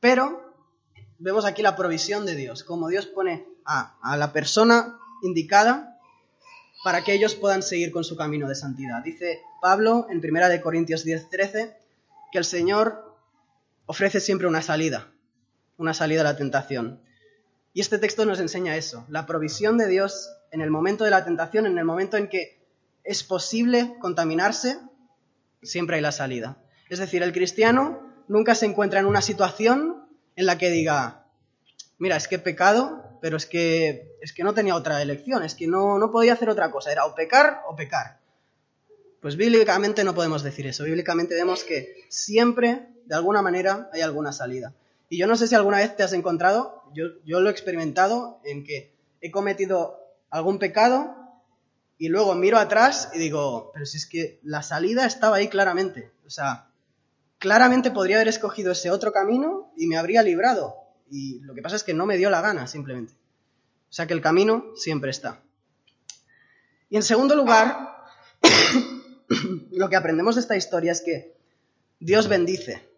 Pero 0.00 0.54
vemos 1.18 1.44
aquí 1.44 1.62
la 1.62 1.76
provisión 1.76 2.26
de 2.26 2.34
Dios, 2.34 2.64
como 2.64 2.88
Dios 2.88 3.06
pone 3.06 3.46
a, 3.64 3.96
a 4.02 4.16
la 4.16 4.32
persona 4.32 4.98
indicada 5.22 5.98
para 6.82 7.04
que 7.04 7.12
ellos 7.12 7.34
puedan 7.34 7.62
seguir 7.62 7.92
con 7.92 8.04
su 8.04 8.16
camino 8.16 8.48
de 8.48 8.54
santidad. 8.54 9.02
Dice 9.02 9.42
Pablo 9.60 10.06
en 10.10 10.18
1 10.18 10.62
Corintios 10.62 11.04
10:13 11.04 11.76
que 12.32 12.38
el 12.38 12.44
Señor 12.44 13.16
ofrece 13.86 14.20
siempre 14.20 14.46
una 14.46 14.62
salida, 14.62 15.12
una 15.76 15.94
salida 15.94 16.22
a 16.22 16.24
la 16.24 16.36
tentación. 16.36 17.02
Y 17.72 17.80
este 17.80 17.98
texto 17.98 18.24
nos 18.24 18.40
enseña 18.40 18.76
eso, 18.76 19.04
la 19.08 19.26
provisión 19.26 19.78
de 19.78 19.86
Dios 19.86 20.30
en 20.50 20.60
el 20.60 20.70
momento 20.70 21.04
de 21.04 21.10
la 21.10 21.24
tentación, 21.24 21.66
en 21.66 21.78
el 21.78 21.84
momento 21.84 22.16
en 22.16 22.28
que 22.28 22.58
es 23.04 23.22
posible 23.22 23.94
contaminarse, 24.00 24.78
siempre 25.62 25.96
hay 25.96 26.02
la 26.02 26.12
salida. 26.12 26.56
Es 26.88 26.98
decir, 26.98 27.22
el 27.22 27.32
cristiano 27.32 28.00
nunca 28.26 28.54
se 28.54 28.66
encuentra 28.66 29.00
en 29.00 29.06
una 29.06 29.22
situación 29.22 30.04
en 30.34 30.46
la 30.46 30.58
que 30.58 30.70
diga, 30.70 31.26
mira, 31.98 32.16
es 32.16 32.26
que 32.26 32.36
he 32.36 32.40
pecado, 32.40 33.18
pero 33.20 33.36
es 33.36 33.46
que, 33.46 34.16
es 34.20 34.32
que 34.32 34.42
no 34.42 34.54
tenía 34.54 34.74
otra 34.74 35.00
elección, 35.00 35.44
es 35.44 35.54
que 35.54 35.68
no, 35.68 35.98
no 35.98 36.10
podía 36.10 36.32
hacer 36.32 36.48
otra 36.48 36.70
cosa, 36.72 36.90
era 36.90 37.04
o 37.04 37.14
pecar 37.14 37.62
o 37.68 37.76
pecar. 37.76 38.18
Pues 39.20 39.36
bíblicamente 39.36 40.02
no 40.02 40.14
podemos 40.14 40.42
decir 40.42 40.66
eso, 40.66 40.84
bíblicamente 40.84 41.34
vemos 41.34 41.62
que 41.62 42.04
siempre, 42.08 42.88
de 43.04 43.14
alguna 43.14 43.42
manera, 43.42 43.90
hay 43.92 44.00
alguna 44.00 44.32
salida. 44.32 44.72
Y 45.10 45.18
yo 45.18 45.26
no 45.26 45.36
sé 45.36 45.48
si 45.48 45.56
alguna 45.56 45.78
vez 45.78 45.96
te 45.96 46.04
has 46.04 46.12
encontrado, 46.12 46.84
yo, 46.94 47.40
lo 47.40 47.48
he 47.48 47.52
experimentado, 47.52 48.40
en 48.44 48.62
que 48.62 48.96
he 49.20 49.32
cometido 49.32 49.98
algún 50.30 50.60
pecado 50.60 51.16
y 51.98 52.08
luego 52.08 52.36
miro 52.36 52.58
atrás 52.58 53.10
y 53.12 53.18
digo, 53.18 53.72
pero 53.74 53.84
si 53.86 53.96
es 53.96 54.06
que 54.06 54.38
la 54.44 54.62
salida 54.62 55.04
estaba 55.04 55.38
ahí 55.38 55.48
claramente. 55.48 56.12
O 56.24 56.30
sea, 56.30 56.70
claramente 57.38 57.90
podría 57.90 58.16
haber 58.16 58.28
escogido 58.28 58.70
ese 58.70 58.92
otro 58.92 59.12
camino 59.12 59.72
y 59.76 59.88
me 59.88 59.98
habría 59.98 60.22
librado. 60.22 60.76
Y 61.10 61.40
lo 61.40 61.54
que 61.54 61.62
pasa 61.62 61.74
es 61.74 61.82
que 61.82 61.92
no 61.92 62.06
me 62.06 62.16
dio 62.16 62.30
la 62.30 62.40
gana, 62.40 62.68
simplemente. 62.68 63.12
O 63.90 63.92
sea 63.92 64.06
que 64.06 64.14
el 64.14 64.20
camino 64.20 64.66
siempre 64.76 65.10
está. 65.10 65.42
Y 66.88 66.94
en 66.94 67.02
segundo 67.02 67.34
lugar, 67.34 68.06
lo 69.72 69.88
que 69.88 69.96
aprendemos 69.96 70.36
de 70.36 70.42
esta 70.42 70.56
historia 70.56 70.92
es 70.92 71.00
que 71.00 71.36
Dios 71.98 72.28
bendice 72.28 72.88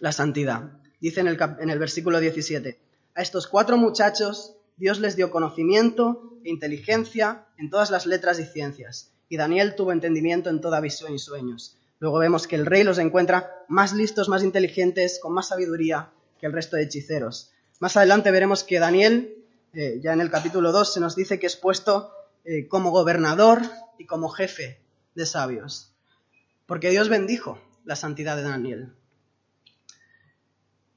la 0.00 0.10
santidad. 0.10 0.80
Dice 1.04 1.20
en 1.20 1.28
el, 1.28 1.78
versículo 1.78 2.18
17, 2.18 2.80
a 3.14 3.20
estos 3.20 3.46
cuatro 3.46 3.76
muchachos 3.76 4.56
Dios 4.78 5.00
les 5.00 5.16
dio 5.16 5.30
conocimiento 5.30 6.38
e 6.42 6.48
inteligencia 6.48 7.44
en 7.58 7.68
todas 7.68 7.90
las 7.90 8.06
letras 8.06 8.40
y 8.40 8.44
ciencias, 8.46 9.12
y 9.28 9.36
Daniel 9.36 9.74
tuvo 9.74 9.92
entendimiento 9.92 10.48
en 10.48 10.62
toda 10.62 10.80
visión 10.80 11.12
y 11.12 11.18
sueños. 11.18 11.76
Luego 11.98 12.20
vemos 12.20 12.46
que 12.46 12.56
el 12.56 12.64
rey 12.64 12.84
los 12.84 12.96
encuentra 12.96 13.52
más 13.68 13.92
listos, 13.92 14.30
más 14.30 14.42
inteligentes, 14.42 15.18
con 15.20 15.34
más 15.34 15.48
sabiduría 15.48 16.08
que 16.40 16.46
el 16.46 16.54
resto 16.54 16.76
de 16.76 16.84
hechiceros. 16.84 17.50
Más 17.80 17.98
adelante 17.98 18.30
veremos 18.30 18.64
que 18.64 18.78
Daniel, 18.78 19.44
eh, 19.74 20.00
ya 20.02 20.14
en 20.14 20.22
el 20.22 20.30
capítulo 20.30 20.72
2, 20.72 20.94
se 20.94 21.00
nos 21.00 21.14
dice 21.14 21.38
que 21.38 21.48
es 21.48 21.56
puesto 21.56 22.14
eh, 22.46 22.66
como 22.66 22.92
gobernador 22.92 23.60
y 23.98 24.06
como 24.06 24.30
jefe 24.30 24.80
de 25.14 25.26
sabios, 25.26 25.92
porque 26.64 26.88
Dios 26.88 27.10
bendijo 27.10 27.58
la 27.84 27.94
santidad 27.94 28.36
de 28.36 28.44
Daniel. 28.44 28.94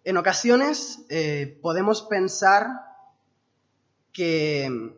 En 0.08 0.16
ocasiones 0.16 1.00
eh, 1.10 1.60
podemos 1.62 2.04
pensar 2.04 2.70
que, 4.14 4.96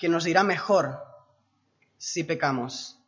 nos 0.00 0.26
irá 0.28 0.44
mejor 0.44 1.02
si 1.98 2.22
pecamos. 2.22 3.00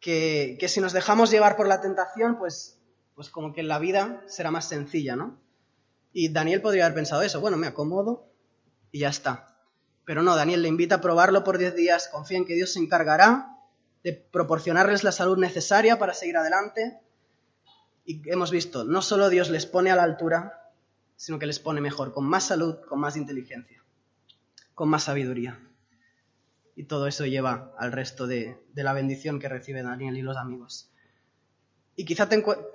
Que, 0.00 0.56
si 0.68 0.80
nos 0.80 0.94
dejamos 0.94 1.30
llevar 1.30 1.54
por 1.54 1.68
la 1.68 1.82
tentación, 1.82 2.38
pues, 2.38 2.78
pues 3.14 3.28
como 3.28 3.52
que 3.52 3.62
la 3.62 3.78
vida 3.78 4.22
será 4.26 4.50
más 4.50 4.66
sencilla, 4.66 5.16
¿no? 5.16 5.38
Y 6.14 6.32
Daniel 6.32 6.62
podría 6.62 6.86
haber 6.86 6.94
pensado 6.94 7.20
eso, 7.20 7.42
bueno, 7.42 7.58
me 7.58 7.66
acomodo 7.66 8.32
y 8.90 9.00
ya 9.00 9.10
está. 9.10 9.54
Pero 10.06 10.22
no, 10.22 10.34
Daniel 10.34 10.62
le 10.62 10.68
invita 10.68 10.94
a 10.94 11.00
probarlo 11.02 11.44
por 11.44 11.58
10 11.58 11.74
días, 11.74 12.08
confía 12.10 12.38
en 12.38 12.46
que 12.46 12.54
Dios 12.54 12.72
se 12.72 12.78
encargará 12.78 13.58
de 14.02 14.14
proporcionarles 14.14 15.04
la 15.04 15.12
salud 15.12 15.36
necesaria 15.36 15.98
para 15.98 16.14
seguir 16.14 16.38
adelante. 16.38 17.02
Y 18.04 18.22
hemos 18.30 18.50
visto, 18.50 18.84
no 18.84 19.02
solo 19.02 19.28
Dios 19.28 19.50
les 19.50 19.66
pone 19.66 19.90
a 19.90 19.96
la 19.96 20.02
altura, 20.02 20.72
sino 21.16 21.38
que 21.38 21.46
les 21.46 21.60
pone 21.60 21.80
mejor, 21.80 22.12
con 22.12 22.24
más 22.24 22.44
salud, 22.44 22.76
con 22.88 22.98
más 22.98 23.16
inteligencia 23.16 23.82
con 24.74 24.88
más 24.88 25.04
sabiduría. 25.04 25.60
Y 26.74 26.84
todo 26.84 27.06
eso 27.06 27.26
lleva 27.26 27.74
al 27.78 27.92
resto 27.92 28.26
de, 28.26 28.58
la 28.74 28.92
bendición 28.92 29.38
que 29.38 29.48
recibe 29.48 29.82
Daniel 29.82 30.16
y 30.16 30.22
los 30.22 30.36
amigos. 30.36 30.90
Y 31.94 32.04
quizá 32.04 32.28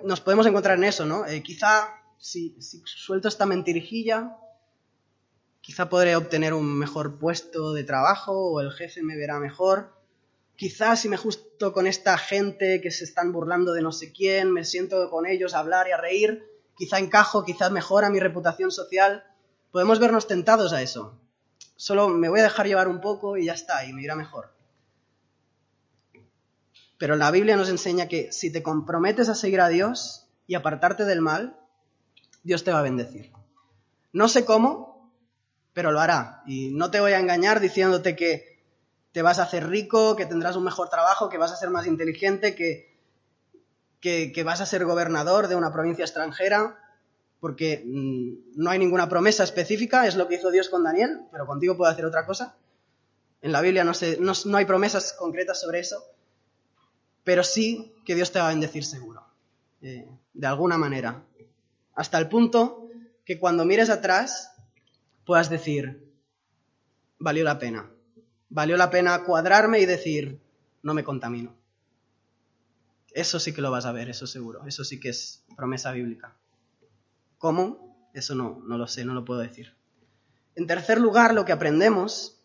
nos 0.04 0.20
podemos 0.20 0.46
encontrar 0.46 0.78
en 0.78 0.84
eso, 0.84 1.04
¿no? 1.04 1.26
Eh, 1.26 1.42
quizá 1.42 1.88
si, 2.16 2.56
suelto 2.60 3.26
esta 3.26 3.46
mentirijilla, 3.46 4.36
quizá 5.60 5.88
podré 5.88 6.14
obtener 6.14 6.54
un 6.54 6.78
mejor 6.78 7.18
puesto 7.18 7.72
de 7.72 7.82
trabajo 7.82 8.52
o 8.52 8.60
el 8.60 8.70
jefe 8.70 9.02
me 9.02 9.16
verá 9.16 9.40
mejor. 9.40 9.97
Quizá 10.58 10.96
si 10.96 11.08
me 11.08 11.16
justo 11.16 11.72
con 11.72 11.86
esta 11.86 12.18
gente 12.18 12.80
que 12.80 12.90
se 12.90 13.04
están 13.04 13.30
burlando 13.30 13.74
de 13.74 13.80
no 13.80 13.92
sé 13.92 14.10
quién, 14.10 14.52
me 14.52 14.64
siento 14.64 15.08
con 15.08 15.24
ellos 15.24 15.54
a 15.54 15.60
hablar 15.60 15.86
y 15.86 15.92
a 15.92 15.96
reír, 15.96 16.50
quizá 16.76 16.98
encajo, 16.98 17.44
quizá 17.44 17.70
mejora 17.70 18.10
mi 18.10 18.18
reputación 18.18 18.72
social. 18.72 19.22
Podemos 19.70 20.00
vernos 20.00 20.26
tentados 20.26 20.72
a 20.72 20.82
eso. 20.82 21.16
Solo 21.76 22.08
me 22.08 22.28
voy 22.28 22.40
a 22.40 22.42
dejar 22.42 22.66
llevar 22.66 22.88
un 22.88 23.00
poco 23.00 23.36
y 23.36 23.44
ya 23.44 23.52
está, 23.52 23.84
y 23.84 23.92
me 23.92 24.02
irá 24.02 24.16
mejor. 24.16 24.52
Pero 26.98 27.14
la 27.14 27.30
Biblia 27.30 27.54
nos 27.54 27.68
enseña 27.68 28.08
que 28.08 28.32
si 28.32 28.50
te 28.50 28.64
comprometes 28.64 29.28
a 29.28 29.36
seguir 29.36 29.60
a 29.60 29.68
Dios 29.68 30.26
y 30.48 30.56
apartarte 30.56 31.04
del 31.04 31.20
mal, 31.20 31.56
Dios 32.42 32.64
te 32.64 32.72
va 32.72 32.80
a 32.80 32.82
bendecir. 32.82 33.30
No 34.12 34.26
sé 34.26 34.44
cómo, 34.44 35.14
pero 35.72 35.92
lo 35.92 36.00
hará. 36.00 36.42
Y 36.48 36.70
no 36.72 36.90
te 36.90 36.98
voy 36.98 37.12
a 37.12 37.20
engañar 37.20 37.60
diciéndote 37.60 38.16
que 38.16 38.57
te 39.12 39.22
vas 39.22 39.38
a 39.38 39.44
hacer 39.44 39.68
rico, 39.68 40.16
que 40.16 40.26
tendrás 40.26 40.56
un 40.56 40.64
mejor 40.64 40.88
trabajo, 40.88 41.28
que 41.28 41.38
vas 41.38 41.52
a 41.52 41.56
ser 41.56 41.70
más 41.70 41.86
inteligente, 41.86 42.54
que, 42.54 42.98
que, 44.00 44.42
vas 44.44 44.60
a 44.60 44.66
ser 44.66 44.84
gobernador 44.84 45.48
de 45.48 45.56
una 45.56 45.72
provincia 45.72 46.04
extranjera 46.04 46.78
porque 47.40 47.82
mm, 47.84 48.60
no 48.60 48.70
hay 48.70 48.78
ninguna 48.78 49.08
promesa 49.08 49.44
específica, 49.44 50.06
es 50.06 50.16
lo 50.16 50.28
que 50.28 50.36
hizo 50.36 50.50
Dios 50.50 50.68
con 50.68 50.82
Daniel, 50.82 51.20
pero 51.30 51.46
contigo 51.46 51.76
puede 51.76 51.92
hacer 51.92 52.04
otra 52.04 52.26
cosa. 52.26 52.56
En 53.40 53.52
la 53.52 53.60
Biblia 53.60 53.84
no, 53.84 53.92
no, 54.20 54.56
hay 54.56 54.64
promesas 54.64 55.12
concretas 55.12 55.60
sobre 55.60 55.78
eso, 55.78 56.02
pero 57.22 57.44
sí 57.44 57.94
que 58.04 58.16
Dios 58.16 58.32
te 58.32 58.40
va 58.40 58.46
a 58.46 58.50
bendecir 58.50 58.84
seguro. 58.84 59.24
eh, 59.82 60.08
de 60.34 60.46
alguna 60.46 60.78
manera, 60.78 61.24
hasta 61.94 62.18
el 62.18 62.28
punto 62.28 62.88
que 63.24 63.38
cuando 63.38 63.64
mires 63.64 63.90
atrás 63.90 64.52
puedas 65.24 65.50
decir, 65.50 66.12
valió 67.18 67.44
la 67.44 67.58
pena, 67.58 67.90
valió 68.48 68.76
la 68.76 68.90
pena 68.90 69.24
cuadrarme 69.24 69.80
y 69.80 69.86
decir, 69.86 70.40
no 70.82 70.94
me 70.94 71.04
contamino. 71.04 71.54
Eso 73.12 73.40
sí 73.40 73.52
que 73.52 73.62
lo 73.62 73.70
vas 73.70 73.86
a 73.86 73.92
ver, 73.92 74.08
eso 74.08 74.26
seguro, 74.26 74.66
eso 74.66 74.84
sí 74.84 75.00
que 75.00 75.08
es 75.10 75.44
promesa 75.56 75.92
bíblica. 75.92 76.36
¿Cómo? 77.38 78.10
Eso 78.14 78.34
no, 78.34 78.62
no 78.64 78.78
lo 78.78 78.86
sé, 78.86 79.04
no 79.04 79.14
lo 79.14 79.24
puedo 79.24 79.40
decir. 79.40 79.74
En 80.54 80.66
tercer 80.66 81.00
lugar, 81.00 81.34
lo 81.34 81.44
que 81.44 81.52
aprendemos 81.52 82.42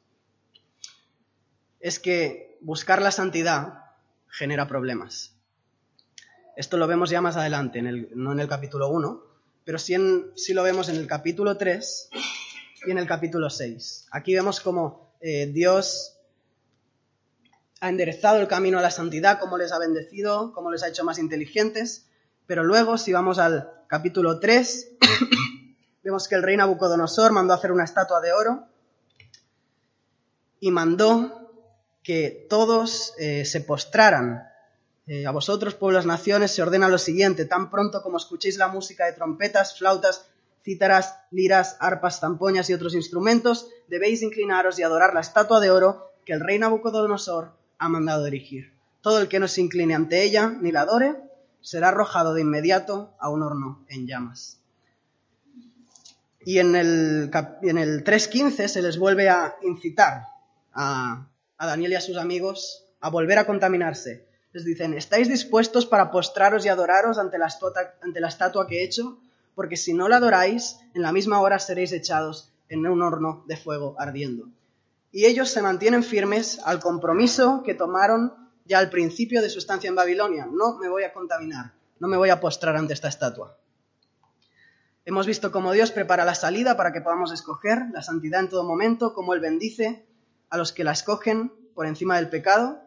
es 1.79 2.00
que 2.00 2.57
buscar 2.62 3.01
la 3.01 3.12
santidad 3.12 3.83
genera 4.29 4.67
problemas. 4.67 5.36
Esto 6.55 6.77
lo 6.77 6.88
vemos 6.88 7.10
ya 7.10 7.22
más 7.22 7.36
adelante, 7.36 7.81
no 7.81 8.31
en 8.31 8.39
el 8.39 8.48
capítulo 8.48 8.89
1, 8.89 9.24
pero 9.63 9.79
sí, 9.79 9.95
lo 10.53 10.63
vemos 10.63 10.89
en 10.89 10.95
el 10.98 11.07
capítulo 11.07 11.57
3 11.57 12.10
y 12.86 12.91
en 12.91 12.98
el 12.98 13.07
capítulo 13.07 13.50
6. 13.50 14.07
Aquí 14.12 14.36
vemos 14.36 14.60
cómo 14.60 15.12
eh, 15.25 15.48
Dios 15.48 16.18
ha 17.80 17.88
enderezado 17.88 18.42
el 18.42 18.48
camino 18.50 18.77
a 18.77 18.82
la 18.82 18.92
santidad, 18.92 19.39
cómo 19.39 19.58
les 19.58 19.72
ha 19.72 19.80
bendecido, 19.80 20.51
cómo 20.51 20.70
les 20.70 20.84
ha 20.84 20.89
hecho 20.89 21.06
más 21.06 21.18
inteligentes, 21.18 22.10
pero 22.46 22.65
luego, 22.65 22.98
si 22.98 23.13
vamos 23.13 23.39
al 23.39 23.72
capítulo 23.88 24.42
3, 24.42 24.92
vemos 26.03 26.27
que 26.27 26.36
el 26.36 26.44
rey 26.44 26.58
Nabucodonosor 26.58 27.32
mandó 27.32 27.53
hacer 27.53 27.72
una 27.72 27.86
estatua 27.86 28.20
de 28.20 28.34
oro 28.34 28.68
y 30.60 30.72
mandó 30.72 31.50
que 32.03 32.46
todos 32.50 33.13
eh, 33.18 33.46
se 33.46 33.62
postraran. 33.62 34.44
Eh, 35.08 35.25
a 35.25 35.32
vosotros, 35.32 35.75
pueblos, 35.75 36.06
naciones, 36.06 36.51
se 36.51 36.62
ordena 36.62 36.89
lo 36.89 36.98
siguiente, 36.98 37.46
tan 37.46 37.70
pronto 37.70 38.01
como 38.01 38.18
escuchéis 38.18 38.58
la 38.58 38.68
música 38.68 39.06
de 39.06 39.13
trompetas, 39.13 39.77
flautas, 39.77 40.25
cítaras, 40.63 41.20
liras, 41.32 41.77
arpas, 41.79 42.20
zampoñas 42.20 42.70
y 42.70 42.74
otros 42.74 42.96
instrumentos, 42.96 43.70
debéis 43.88 44.22
inclinaros 44.22 44.79
y 44.79 44.84
adorar 44.84 45.13
la 45.13 45.22
estatua 45.22 45.60
de 45.60 45.72
oro 45.72 46.12
que 46.25 46.34
el 46.34 46.39
rey 46.39 46.58
Nabucodonosor 46.58 47.51
ha 47.77 47.89
mandado 47.89 48.25
erigir. 48.25 48.74
Todo 49.01 49.20
el 49.20 49.27
que 49.27 49.39
no 49.39 49.48
se 49.48 49.62
incline 49.62 49.93
ante 49.93 50.24
ella 50.24 50.50
ni 50.50 50.72
la 50.72 50.82
adore, 50.82 51.15
será 51.62 51.89
arrojado 51.89 52.34
de 52.34 52.41
inmediato 52.41 53.13
a 53.20 53.29
un 53.29 53.43
horno 53.43 53.86
en 53.89 54.08
llamas. 54.08 54.60
Y 56.46 56.60
en 56.60 56.75
el, 56.75 57.32
en 57.62 57.77
el 57.77 58.03
3.15 58.03 58.67
se 58.67 58.82
les 58.82 58.98
vuelve 58.98 59.29
a 59.29 59.55
incitar 59.62 60.27
a, 60.74 61.27
Daniel 61.60 61.93
y 61.93 61.96
a 61.96 62.01
sus 62.01 62.17
amigos 62.17 62.86
a 63.00 63.10
volver 63.10 63.38
a 63.38 63.46
contaminarse. 63.46 64.27
Les 64.51 64.65
dicen, 64.65 64.93
¿estáis 64.93 65.29
dispuestos 65.29 65.86
para 65.86 66.12
postraros 66.12 66.65
y 66.65 66.70
adoraros 66.70 67.17
ante 67.17 67.38
la, 67.38 67.48
ante 68.01 68.20
la 68.20 68.27
estatua 68.27 68.67
que 68.67 68.82
he 68.82 68.84
hecho? 68.84 69.20
Porque 69.55 69.77
si 69.77 69.93
no 69.93 70.07
la 70.07 70.17
adoráis, 70.17 70.79
en 70.93 71.01
la 71.01 71.12
misma 71.12 71.41
hora 71.41 71.60
seréis 71.60 71.91
echados 71.91 72.53
en 72.69 72.88
un 72.88 73.01
horno 73.01 73.43
de 73.48 73.57
fuego 73.57 73.95
ardiendo. 74.00 74.50
Y 75.12 75.25
ellos 75.25 75.50
se 75.50 75.62
mantienen 75.62 76.03
firmes 76.03 76.60
al 76.65 76.79
compromiso 76.79 77.62
que 77.63 77.75
tomaron 77.75 78.33
ya 78.65 78.79
al 78.79 78.89
principio 78.89 79.41
de 79.41 79.50
su 79.50 79.60
estancia 79.60 79.88
en 79.88 79.95
Babilonia. 79.95 80.48
No 80.51 80.77
me 80.79 80.89
voy 80.89 81.03
a 81.03 81.13
contaminar, 81.13 81.74
no 82.00 82.07
me 82.07 82.17
voy 82.17 82.29
a 82.29 82.39
postrar 82.39 82.75
ante 82.75 82.93
esta 82.93 83.10
estatua. 83.10 83.57
Hemos 85.05 85.27
visto 85.27 85.51
cómo 85.51 85.74
Dios 85.74 85.91
prepara 85.91 86.24
la 86.24 86.33
salida 86.33 86.77
para 86.77 86.93
que 86.93 87.01
podamos 87.01 87.31
escoger 87.33 87.89
la 87.91 88.01
santidad 88.01 88.39
en 88.39 88.50
todo 88.50 88.63
momento, 88.63 89.13
cómo 89.13 89.33
Él 89.33 89.41
bendice 89.41 90.07
a 90.50 90.57
los 90.57 90.72
que 90.72 90.86
la 90.86 90.93
escogen 90.93 91.51
por 91.75 91.86
encima 91.86 92.15
del 92.15 92.29
pecado, 92.29 92.81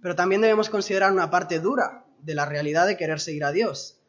pero 0.00 0.16
también 0.16 0.40
debemos 0.40 0.70
considerar 0.70 1.12
una 1.12 1.30
parte 1.30 1.60
dura 1.60 2.06
de 2.22 2.34
la 2.34 2.46
realidad 2.46 2.86
de 2.86 2.96
querer 2.96 3.20
seguir 3.20 3.44
a 3.44 3.52
Dios, 3.52 4.00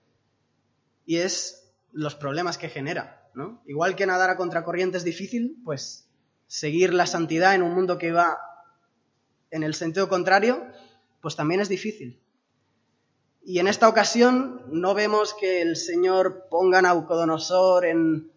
y 1.05 1.17
es 1.17 1.66
los 1.91 2.15
problemas 2.15 2.57
que 2.57 2.69
genera. 2.69 3.29
¿no? 3.33 3.61
Igual 3.65 3.95
que 3.95 4.05
nadar 4.05 4.29
a 4.29 4.37
contracorriente 4.37 4.97
es 4.97 5.03
difícil, 5.03 5.61
pues 5.63 6.09
seguir 6.47 6.93
la 6.93 7.05
santidad 7.05 7.55
en 7.55 7.61
un 7.61 7.73
mundo 7.73 7.97
que 7.97 8.11
va 8.11 8.39
en 9.51 9.63
el 9.63 9.73
sentido 9.73 10.09
contrario, 10.09 10.65
pues 11.21 11.35
también 11.35 11.61
es 11.61 11.69
difícil. 11.69 12.21
Y 13.43 13.59
en 13.59 13.67
esta 13.67 13.87
ocasión 13.87 14.63
no 14.69 14.93
vemos 14.93 15.33
que 15.33 15.61
el 15.61 15.77
Señor 15.77 16.47
ponga 16.49 16.79
a 16.79 16.81
Naucodonosor 16.81 17.85
en, 17.85 18.31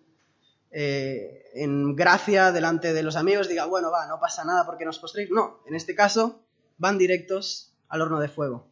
eh, 0.71 1.45
en 1.55 1.97
gracia 1.97 2.53
delante 2.53 2.93
de 2.93 3.03
los 3.03 3.17
amigos 3.17 3.49
diga, 3.49 3.65
bueno, 3.65 3.91
va, 3.91 4.07
no 4.07 4.21
pasa 4.21 4.45
nada 4.45 4.65
porque 4.65 4.85
nos 4.85 4.99
postréis. 4.99 5.31
No, 5.31 5.63
en 5.67 5.75
este 5.75 5.95
caso 5.95 6.45
van 6.79 6.97
directos 6.97 7.75
al 7.89 8.03
horno 8.03 8.21
de 8.21 8.29
fuego. 8.29 8.70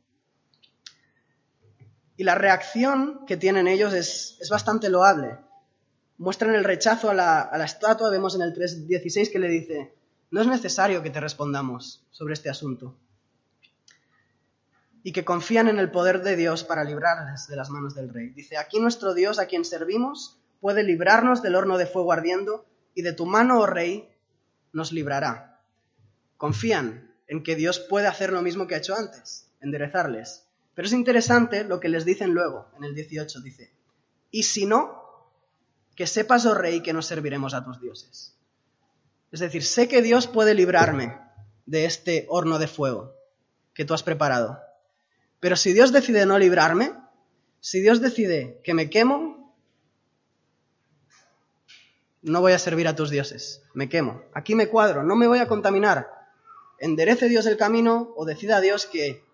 Y 2.18 2.24
la 2.24 2.34
reacción 2.34 3.24
que 3.26 3.36
tienen 3.36 3.68
ellos 3.68 3.94
es, 3.94 4.48
bastante 4.50 4.90
loable. 4.90 5.38
Muestran 6.18 6.56
el 6.56 6.64
rechazo 6.64 7.10
a 7.10 7.14
la, 7.14 7.40
a 7.40 7.56
la 7.56 7.64
estatua, 7.64 8.10
vemos 8.10 8.34
en 8.34 8.42
el 8.42 8.52
3.16 8.52 9.30
que 9.30 9.38
le 9.38 9.48
dice, 9.48 9.94
no 10.32 10.40
es 10.40 10.48
necesario 10.48 11.00
que 11.00 11.10
te 11.10 11.20
respondamos 11.20 12.04
sobre 12.10 12.34
este 12.34 12.50
asunto. 12.50 12.96
Y 15.04 15.12
que 15.12 15.24
confían 15.24 15.68
en 15.68 15.78
el 15.78 15.92
poder 15.92 16.24
de 16.24 16.34
Dios 16.34 16.64
para 16.64 16.82
librarles 16.82 17.46
de 17.46 17.54
las 17.54 17.70
manos 17.70 17.94
del 17.94 18.12
rey. 18.12 18.30
Dice, 18.30 18.56
aquí 18.56 18.80
nuestro 18.80 19.14
Dios 19.14 19.38
a 19.38 19.46
quien 19.46 19.64
servimos 19.64 20.40
puede 20.60 20.82
librarnos 20.82 21.40
del 21.40 21.54
horno 21.54 21.78
de 21.78 21.86
fuego 21.86 22.10
ardiendo, 22.10 22.66
y 22.96 23.02
de 23.02 23.12
tu 23.12 23.26
mano, 23.26 23.60
oh 23.60 23.66
rey, 23.66 24.12
nos 24.72 24.90
librará. 24.90 25.60
Confían 26.36 27.14
en 27.28 27.44
que 27.44 27.54
Dios 27.54 27.78
puede 27.78 28.08
hacer 28.08 28.32
lo 28.32 28.42
mismo 28.42 28.66
que 28.66 28.74
ha 28.74 28.78
hecho 28.78 28.96
antes, 28.96 29.52
enderezarles. 29.60 30.47
Pero 30.78 30.86
es 30.86 30.92
interesante 30.92 31.64
lo 31.64 31.80
que 31.80 31.88
les 31.88 32.04
dicen 32.04 32.32
luego, 32.34 32.68
en 32.76 32.84
el 32.84 32.94
18 32.94 33.40
dice, 33.40 33.72
y 34.30 34.44
si 34.44 34.64
no, 34.64 35.02
que 35.96 36.06
sepas, 36.06 36.46
oh 36.46 36.54
rey, 36.54 36.82
que 36.82 36.92
no 36.92 37.02
serviremos 37.02 37.52
a 37.52 37.64
tus 37.64 37.80
dioses. 37.80 38.36
Es 39.32 39.40
decir, 39.40 39.64
sé 39.64 39.88
que 39.88 40.02
Dios 40.02 40.28
puede 40.28 40.54
librarme 40.54 41.18
de 41.66 41.84
este 41.84 42.26
horno 42.28 42.60
de 42.60 42.68
fuego 42.68 43.12
que 43.74 43.84
tú 43.84 43.92
has 43.92 44.04
preparado. 44.04 44.60
Pero 45.40 45.56
si 45.56 45.72
Dios 45.72 45.90
decide 45.90 46.26
no 46.26 46.38
librarme, 46.38 46.92
si 47.58 47.80
Dios 47.80 48.00
decide 48.00 48.60
que 48.62 48.72
me 48.72 48.88
quemo, 48.88 49.52
no 52.22 52.40
voy 52.40 52.52
a 52.52 52.58
servir 52.60 52.86
a 52.86 52.94
tus 52.94 53.10
dioses, 53.10 53.64
me 53.74 53.88
quemo. 53.88 54.22
Aquí 54.32 54.54
me 54.54 54.68
cuadro, 54.68 55.02
no 55.02 55.16
me 55.16 55.26
voy 55.26 55.40
a 55.40 55.48
contaminar. 55.48 56.08
Enderece 56.78 57.28
Dios 57.28 57.46
el 57.46 57.56
camino 57.56 58.12
o 58.14 58.24
decida 58.24 58.60
Dios 58.60 58.86
que 58.86 59.26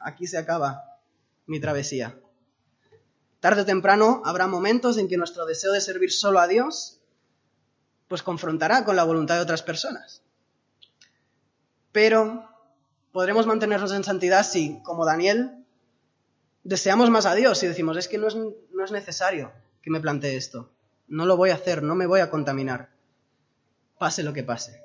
aquí 0.00 0.26
se 0.26 0.38
acaba 0.38 0.98
mi 1.46 1.60
travesía. 1.60 2.18
Tarde 3.40 3.62
o 3.62 3.66
temprano 3.66 4.22
habrá 4.24 4.46
momentos 4.46 4.98
en 4.98 5.08
que 5.08 5.16
nuestro 5.16 5.46
deseo 5.46 5.72
de 5.72 5.80
servir 5.80 6.12
solo 6.12 6.38
a 6.38 6.46
Dios 6.46 7.00
pues 8.08 8.22
confrontará 8.22 8.84
con 8.84 8.94
la 8.94 9.04
voluntad 9.04 9.36
de 9.36 9.40
otras 9.40 9.62
personas. 9.62 10.22
Pero 11.92 12.48
podremos 13.10 13.46
mantenernos 13.46 13.92
en 13.92 14.04
santidad 14.04 14.44
si, 14.44 14.80
como 14.82 15.04
Daniel, 15.04 15.64
deseamos 16.62 17.10
más 17.10 17.26
a 17.26 17.34
Dios 17.34 17.62
y 17.62 17.66
decimos, 17.66 17.96
es 17.96 18.08
que 18.08 18.18
no 18.18 18.28
es, 18.28 18.36
no 18.36 18.84
es 18.84 18.92
necesario 18.92 19.52
que 19.82 19.90
me 19.90 20.00
plantee 20.00 20.36
esto. 20.36 20.70
No 21.08 21.26
lo 21.26 21.36
voy 21.36 21.50
a 21.50 21.54
hacer, 21.54 21.82
no 21.82 21.94
me 21.94 22.06
voy 22.06 22.20
a 22.20 22.30
contaminar, 22.30 22.90
pase 23.98 24.22
lo 24.22 24.32
que 24.32 24.42
pase. 24.42 24.82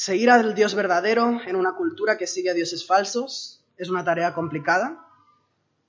Seguir 0.00 0.30
al 0.30 0.54
Dios 0.54 0.74
verdadero 0.74 1.42
en 1.46 1.56
una 1.56 1.74
cultura 1.74 2.16
que 2.16 2.26
sigue 2.26 2.48
a 2.48 2.54
dioses 2.54 2.86
falsos 2.86 3.62
es 3.76 3.90
una 3.90 4.02
tarea 4.02 4.32
complicada 4.32 5.06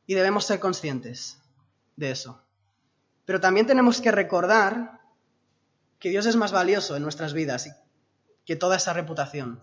y 0.05 0.15
debemos 0.15 0.45
ser 0.45 0.59
conscientes 0.59 1.37
de 1.95 2.11
eso. 2.11 2.41
Pero 3.23 3.39
también 3.39 3.67
tenemos 3.67 4.01
que 4.01 4.11
recordar 4.11 4.99
que 5.97 6.09
Dios 6.09 6.25
es 6.25 6.35
más 6.35 6.51
valioso 6.51 6.97
en 6.97 7.03
nuestras 7.03 7.31
vidas 7.31 7.73
que 8.45 8.57
toda 8.57 8.75
esa 8.75 8.91
reputación 8.91 9.61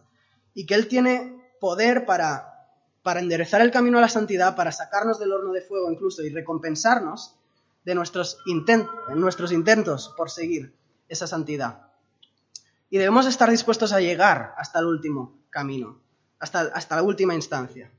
y 0.54 0.64
que 0.64 0.76
Él 0.76 0.88
tiene 0.88 1.52
poder 1.61 2.06
para 2.06 2.72
para 3.02 3.20
enderezar 3.20 3.61
el 3.61 3.70
camino 3.70 3.98
a 3.98 4.00
la 4.00 4.08
santidad, 4.08 4.56
para 4.56 4.72
sacarnos 4.72 5.18
del 5.18 5.32
horno 5.32 5.52
de 5.52 5.61
fuego 5.61 5.92
incluso 5.92 6.22
y 6.22 6.30
recompensarnos 6.30 7.37
de 7.84 7.94
nuestros, 7.94 8.38
nuestros 9.14 9.52
intentos 9.52 10.14
por 10.16 10.30
seguir 10.30 10.74
esa 11.06 11.26
santidad. 11.26 11.88
Y 12.90 12.98
debemos 12.98 13.27
estar 13.27 13.51
dispuestos 13.51 13.92
a 13.92 14.01
llegar 14.01 14.55
hasta 14.57 14.79
el 14.79 14.87
último 14.87 15.38
camino, 15.51 16.01
hasta, 16.38 16.96
la 16.96 17.03
última 17.03 17.35
instancia. 17.35 17.90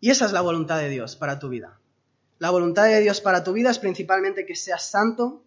Y 0.00 0.10
esa 0.10 0.26
es 0.26 0.32
la 0.32 0.40
voluntad 0.40 0.78
de 0.78 0.88
Dios 0.88 1.16
para 1.16 1.38
tu 1.38 1.48
vida. 1.48 1.78
La 2.38 2.50
voluntad 2.50 2.84
de 2.84 3.00
Dios 3.00 3.20
para 3.20 3.44
tu 3.44 3.52
vida 3.52 3.70
es 3.70 3.78
principalmente 3.78 4.46
que 4.46 4.56
seas 4.56 4.88
santo, 4.88 5.44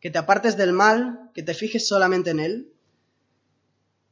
que 0.00 0.10
te 0.10 0.18
apartes 0.18 0.56
del 0.56 0.72
mal, 0.72 1.30
que 1.34 1.42
te 1.42 1.54
fijes 1.54 1.86
solamente 1.86 2.30
en 2.30 2.40
Él. 2.40 2.72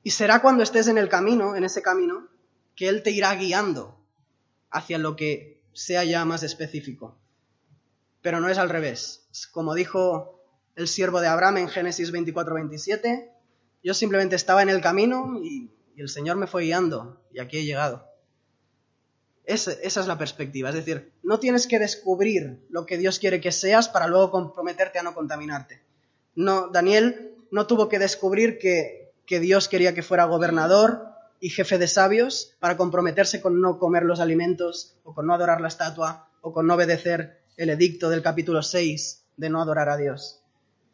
Y 0.02 0.10
será 0.10 0.40
cuando 0.40 0.62
estés 0.62 0.88
en 0.88 0.98
el 0.98 1.08
camino, 1.08 1.56
en 1.56 1.64
ese 1.64 1.82
camino, 1.82 2.28
que 2.74 2.88
Él 2.88 3.02
te 3.02 3.10
irá 3.10 3.34
guiando 3.34 3.98
hacia 4.70 4.98
lo 4.98 5.16
que 5.16 5.62
sea 5.72 6.04
ya 6.04 6.24
más 6.24 6.42
específico. 6.42 7.18
Pero 8.20 8.40
no 8.40 8.48
es 8.48 8.58
al 8.58 8.68
revés. 8.68 9.26
Como 9.52 9.74
dijo 9.74 10.42
el 10.74 10.88
siervo 10.88 11.20
de 11.20 11.28
Abraham 11.28 11.58
en 11.58 11.68
Génesis 11.68 12.12
24-27, 12.12 13.30
yo 13.82 13.94
simplemente 13.94 14.36
estaba 14.36 14.62
en 14.62 14.68
el 14.68 14.80
camino 14.80 15.40
y, 15.42 15.70
el 15.96 16.08
Señor 16.08 16.36
me 16.36 16.46
fue 16.46 16.62
guiando 16.62 17.20
y 17.32 17.40
aquí 17.40 17.58
he 17.58 17.64
llegado. 17.64 18.06
esa 19.44 19.72
es 19.82 20.06
la 20.06 20.16
perspectiva. 20.16 20.68
Es 20.68 20.76
decir, 20.76 21.12
no 21.24 21.40
tienes 21.40 21.66
que 21.66 21.80
descubrir 21.80 22.64
lo 22.70 22.86
que 22.86 22.98
Dios 22.98 23.18
quiere 23.18 23.40
que 23.40 23.50
seas 23.50 23.88
para 23.88 24.06
luego 24.06 24.30
comprometerte 24.30 25.00
a 25.00 25.02
no 25.02 25.12
contaminarte. 25.12 25.82
No, 26.36 26.68
Daniel 26.68 27.34
no 27.50 27.66
tuvo 27.66 27.88
que 27.88 27.98
descubrir 27.98 28.58
que, 28.58 29.12
que 29.26 29.40
Dios 29.40 29.66
quería 29.66 29.92
que 29.92 30.04
fuera 30.04 30.26
gobernador 30.26 31.08
y 31.40 31.50
jefe 31.50 31.78
de 31.78 31.88
sabios 31.88 32.54
para 32.60 32.76
comprometerse 32.76 33.40
con 33.40 33.60
no 33.60 33.78
comer 33.78 34.04
los 34.04 34.20
alimentos 34.20 34.96
o 35.02 35.14
con 35.14 35.26
no 35.26 35.34
adorar 35.34 35.60
la 35.60 35.68
estatua 35.68 36.28
o 36.40 36.52
con 36.52 36.66
no 36.66 36.74
obedecer 36.74 37.42
el 37.56 37.70
edicto 37.70 38.08
del 38.08 38.22
capítulo 38.22 38.62
6 38.62 39.24
de 39.36 39.50
no 39.50 39.60
adorar 39.60 39.88
a 39.88 39.96
Dios. 39.96 40.42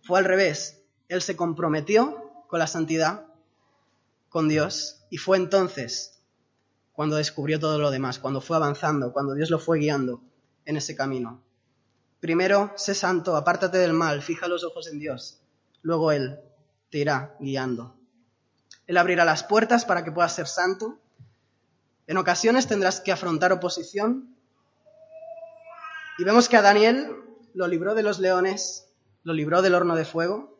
Fue 0.03 0.19
al 0.19 0.25
revés. 0.25 0.83
Él 1.09 1.23
se 1.23 1.37
comprometió 1.37 2.24
con 2.55 2.61
la 2.61 2.69
santidad, 2.69 3.27
con 4.29 4.49
Dios, 4.49 5.01
y 5.11 5.17
fue 5.17 5.39
entonces 5.39 6.21
cuando 6.93 7.17
descubrió 7.17 7.59
todo 7.59 7.81
lo 7.81 7.91
demás, 7.91 8.21
cuando 8.21 8.41
fue 8.41 8.57
avanzando, 8.57 9.13
cuando 9.13 9.35
Dios 9.35 9.51
lo 9.51 9.59
fue 9.59 9.81
guiando 9.81 10.23
en 10.65 10.77
ese 10.77 10.95
camino. 10.95 11.43
Primero, 12.21 12.73
sé 12.77 12.95
santo, 12.95 13.35
apártate 13.35 13.79
del 13.79 13.93
mal, 13.93 14.23
fija 14.23 14.47
los 14.47 14.63
ojos 14.63 14.87
en 14.87 15.01
Dios. 15.01 15.41
Luego 15.83 16.13
Él 16.13 16.39
te 16.93 16.99
irá 16.99 17.35
guiando. 17.41 17.97
Él 18.87 18.99
abrirá 18.99 19.25
las 19.25 19.43
puertas 19.43 19.85
para 19.85 20.05
que 20.05 20.13
puedas 20.13 20.33
ser 20.33 20.47
santo. 20.47 21.01
En 22.07 22.19
ocasiones 22.19 22.69
tendrás 22.69 23.01
que 23.01 23.11
afrontar 23.11 23.51
oposición. 23.51 24.33
Y 26.19 26.23
vemos 26.23 26.49
que 26.49 26.57
a 26.57 26.63
Daniel 26.63 27.17
lo 27.53 27.67
libró 27.67 27.97
de 27.97 28.05
los 28.05 28.21
leones, 28.21 28.87
lo 29.25 29.33
libró 29.33 29.61
del 29.61 29.75
horno 29.75 29.97
de 29.97 30.05
fuego. 30.05 30.54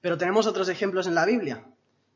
Pero 0.00 0.16
tenemos 0.16 0.46
otros 0.46 0.68
ejemplos 0.68 1.06
en 1.06 1.14
la 1.14 1.26
Biblia. 1.26 1.64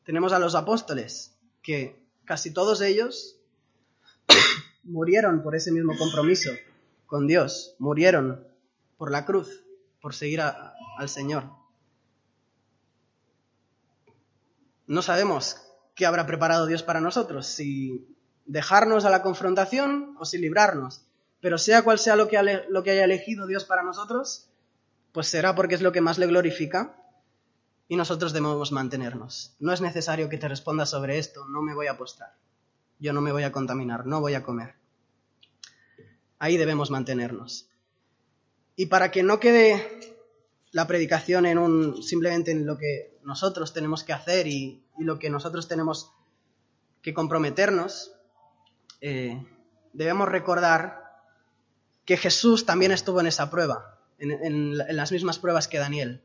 Tenemos 0.05 0.33
a 0.33 0.39
los 0.39 0.55
apóstoles, 0.55 1.37
que 1.63 1.99
casi 2.25 2.53
todos 2.53 2.81
ellos 2.81 3.37
murieron 4.85 5.43
por 5.43 5.55
ese 5.55 5.73
mismo 5.73 5.97
compromiso 5.97 6.51
con 7.07 7.27
Dios, 7.27 7.75
murieron 7.79 8.47
por 8.97 9.11
la 9.11 9.25
cruz, 9.25 9.65
por 10.01 10.15
seguir 10.15 10.41
al 10.41 11.09
Señor. 11.09 11.45
No 14.87 15.01
sabemos 15.03 15.57
qué 15.95 16.07
habrá 16.07 16.27
preparado 16.27 16.67
Dios 16.67 16.83
para 16.83 17.01
nosotros, 17.01 17.47
si 17.47 18.07
dejarnos 18.47 19.05
a 19.05 19.11
la 19.11 19.23
confrontación 19.23 20.17
o 20.19 20.25
si 20.25 20.39
librarnos. 20.39 21.03
Pero 21.41 21.59
sea 21.59 21.83
cual 21.83 21.99
sea 21.99 22.17
lo 22.17 22.29
que, 22.29 22.65
lo 22.69 22.83
que 22.83 22.91
haya 22.91 23.05
elegido 23.05 23.47
Dios 23.47 23.65
para 23.65 23.83
nosotros, 23.83 24.49
pues 25.13 25.29
será 25.29 25.55
porque 25.55 25.75
es 25.75 25.83
lo 25.83 25.93
que 25.93 26.01
más 26.01 26.19
le 26.19 26.27
glorifica 26.27 26.97
y 27.89 27.97
nosotros 27.97 28.33
debemos 28.33 28.73
mantenernos. 28.73 29.55
No 29.59 29.73
es 29.73 29.81
necesario 29.81 30.29
que 30.29 30.39
te 30.39 30.49
respondas 30.49 30.91
sobre 30.91 31.19
esto, 31.19 31.47
no 31.49 31.63
me 31.63 31.75
voy 31.75 31.87
a 31.87 31.93
apostar, 31.93 32.35
yo 32.99 33.13
no 33.13 33.21
me 33.21 33.33
voy 33.33 33.43
a 33.43 33.53
contaminar, 33.53 34.07
no 34.07 34.21
voy 34.21 34.35
a 34.35 34.43
comer. 34.43 34.75
Ahí 36.39 36.57
debemos 36.57 36.91
mantenernos. 36.91 37.69
Y 38.77 38.87
para 38.87 39.11
que 39.11 39.23
no 39.23 39.39
quede 39.39 40.17
la 40.73 40.87
predicación 40.87 41.47
en 41.47 41.59
un 41.59 42.03
simplemente 42.03 42.51
en 42.51 42.67
lo 42.67 42.77
que 42.77 43.17
nosotros 43.23 43.73
tenemos 43.73 44.03
que 44.03 44.13
hacer 44.13 44.47
y, 44.47 44.81
lo 44.99 45.19
que 45.19 45.29
nosotros 45.29 45.67
tenemos 45.67 46.13
que 47.03 47.13
comprometernos, 47.15 48.13
eh, 49.01 49.45
debemos 49.93 50.29
recordar 50.29 51.03
que 52.05 52.17
Jesús 52.17 52.65
también 52.65 52.93
estuvo 52.93 53.21
en 53.21 53.27
esa 53.27 53.51
prueba, 53.51 53.99
en 54.19 54.77
las 54.77 55.11
mismas 55.11 55.41
pruebas 55.41 55.67
que 55.67 55.79
Daniel. 55.79 56.23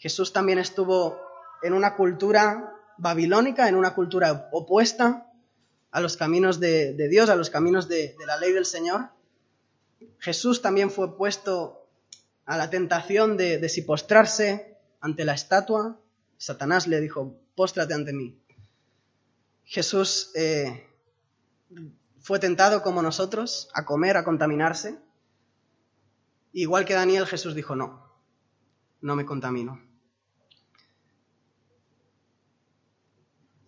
Jesús 0.00 0.32
también 0.32 0.58
estuvo 0.58 1.20
en 1.62 1.74
una 1.74 1.94
cultura 1.94 2.74
babilónica, 2.96 3.68
en 3.68 3.76
una 3.76 3.94
cultura 3.94 4.48
opuesta 4.50 5.30
a 5.90 6.00
los 6.00 6.16
caminos 6.16 6.58
de, 6.58 6.94
Dios, 7.10 7.28
a 7.28 7.36
los 7.36 7.50
caminos 7.50 7.86
de, 7.86 8.16
la 8.26 8.38
ley 8.38 8.52
del 8.52 8.64
Señor. 8.64 9.10
Jesús 10.18 10.62
también 10.62 10.90
fue 10.90 11.18
puesto 11.18 11.86
a 12.46 12.56
la 12.56 12.70
tentación 12.70 13.36
de, 13.36 13.68
si 13.68 13.82
postrarse 13.82 14.78
ante 15.02 15.26
la 15.26 15.34
estatua. 15.34 16.00
Satanás 16.38 16.86
le 16.86 16.98
dijo, 17.02 17.38
póstrate 17.54 17.92
ante 17.92 18.14
mí. 18.14 18.42
Jesús 19.64 20.32
eh, 20.34 20.88
fue 22.20 22.38
tentado 22.38 22.82
como 22.82 23.02
nosotros 23.02 23.68
a 23.74 23.84
comer, 23.84 24.16
a 24.16 24.24
contaminarse. 24.24 24.98
Igual 26.54 26.86
que 26.86 26.94
Daniel, 26.94 27.26
Jesús 27.26 27.54
dijo, 27.54 27.76
no, 27.76 28.10
no 29.02 29.14
me 29.14 29.26
contamino. 29.26 29.89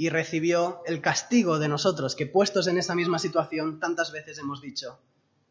Y 0.02 0.08
recibió 0.08 0.82
el 0.84 1.00
castigo 1.00 1.60
de 1.60 1.68
nosotros, 1.68 2.16
que 2.16 2.26
puestos 2.26 2.66
en 2.66 2.76
esa 2.76 2.96
misma 2.96 3.20
situación 3.20 3.78
tantas 3.78 4.10
veces 4.10 4.36
hemos 4.36 4.60
dicho 4.60 4.98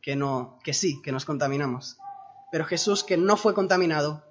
que 0.02 0.18
no, 0.18 0.60
que 0.62 0.74
sí, 0.74 1.02
que 1.02 1.14
nos 1.14 1.24
contaminamos. 1.24 2.00
Pero 2.52 2.66
Jesús, 2.66 3.06
que 3.06 3.16
no 3.16 3.38
fue 3.38 3.54
contaminado, 3.54 4.26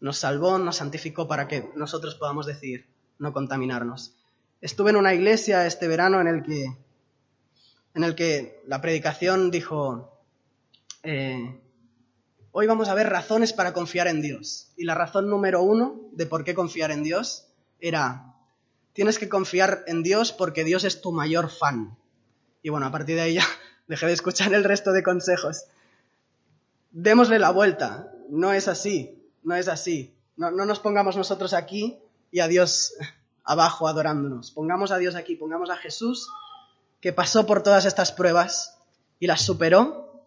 nos 0.00 0.18
salvó, 0.18 0.58
nos 0.58 0.78
santificó 0.78 1.28
para 1.28 1.46
que 1.46 1.70
nosotros 1.76 2.16
podamos 2.16 2.44
decir 2.44 2.88
no 3.20 3.32
contaminarnos. 3.32 4.16
Estuve 4.60 4.90
en 4.90 4.96
una 4.96 5.14
iglesia 5.14 5.64
este 5.64 5.86
verano 5.86 6.20
en 6.20 6.26
el 6.26 6.42
que, 6.42 6.76
en 7.94 8.02
el 8.02 8.16
que 8.16 8.64
la 8.66 8.80
predicación 8.80 9.52
dijo, 9.52 10.24
eh, 11.04 11.56
hoy 12.50 12.66
vamos 12.66 12.88
a 12.88 12.94
ver 12.94 13.10
razones 13.10 13.52
para 13.52 13.72
confiar 13.72 14.08
en 14.08 14.20
Dios. 14.20 14.72
Y 14.76 14.86
la 14.86 14.96
razón 14.96 15.30
número 15.30 15.62
uno 15.62 16.00
de 16.10 16.26
por 16.26 16.42
qué 16.42 16.52
confiar 16.52 16.90
en 16.90 17.04
Dios 17.04 17.46
era 17.78 18.29
tienes 19.00 19.18
que 19.18 19.30
confiar 19.30 19.82
en 19.86 20.02
Dios 20.02 20.30
porque 20.30 20.62
Dios 20.62 20.84
es 20.84 21.00
tu 21.00 21.10
mayor 21.10 21.48
fan. 21.48 21.96
Y 22.60 22.68
bueno, 22.68 22.84
a 22.84 22.90
partir 22.90 23.16
de 23.16 23.22
ahí 23.22 23.34
ya 23.36 23.46
dejé 23.88 24.04
de 24.04 24.12
escuchar 24.12 24.52
el 24.52 24.62
resto 24.62 24.92
de 24.92 25.02
consejos. 25.02 25.64
Démosle 26.90 27.38
la 27.38 27.50
vuelta. 27.50 28.12
No 28.28 28.52
es 28.52 28.68
así, 28.68 29.18
no 29.42 29.54
es 29.54 29.68
así. 29.68 30.14
No, 30.36 30.50
no 30.50 30.66
nos 30.66 30.80
pongamos 30.80 31.16
nosotros 31.16 31.54
aquí 31.54 31.98
y 32.30 32.40
a 32.40 32.46
Dios 32.46 32.92
abajo 33.44 33.88
adorándonos. 33.88 34.50
Pongamos 34.50 34.90
a 34.90 34.98
Dios 34.98 35.14
aquí, 35.14 35.34
pongamos 35.34 35.70
a 35.70 35.78
Jesús 35.78 36.28
que 37.00 37.14
pasó 37.14 37.46
por 37.46 37.62
todas 37.62 37.86
estas 37.86 38.12
pruebas 38.12 38.82
y 39.18 39.28
las 39.28 39.40
superó 39.40 40.26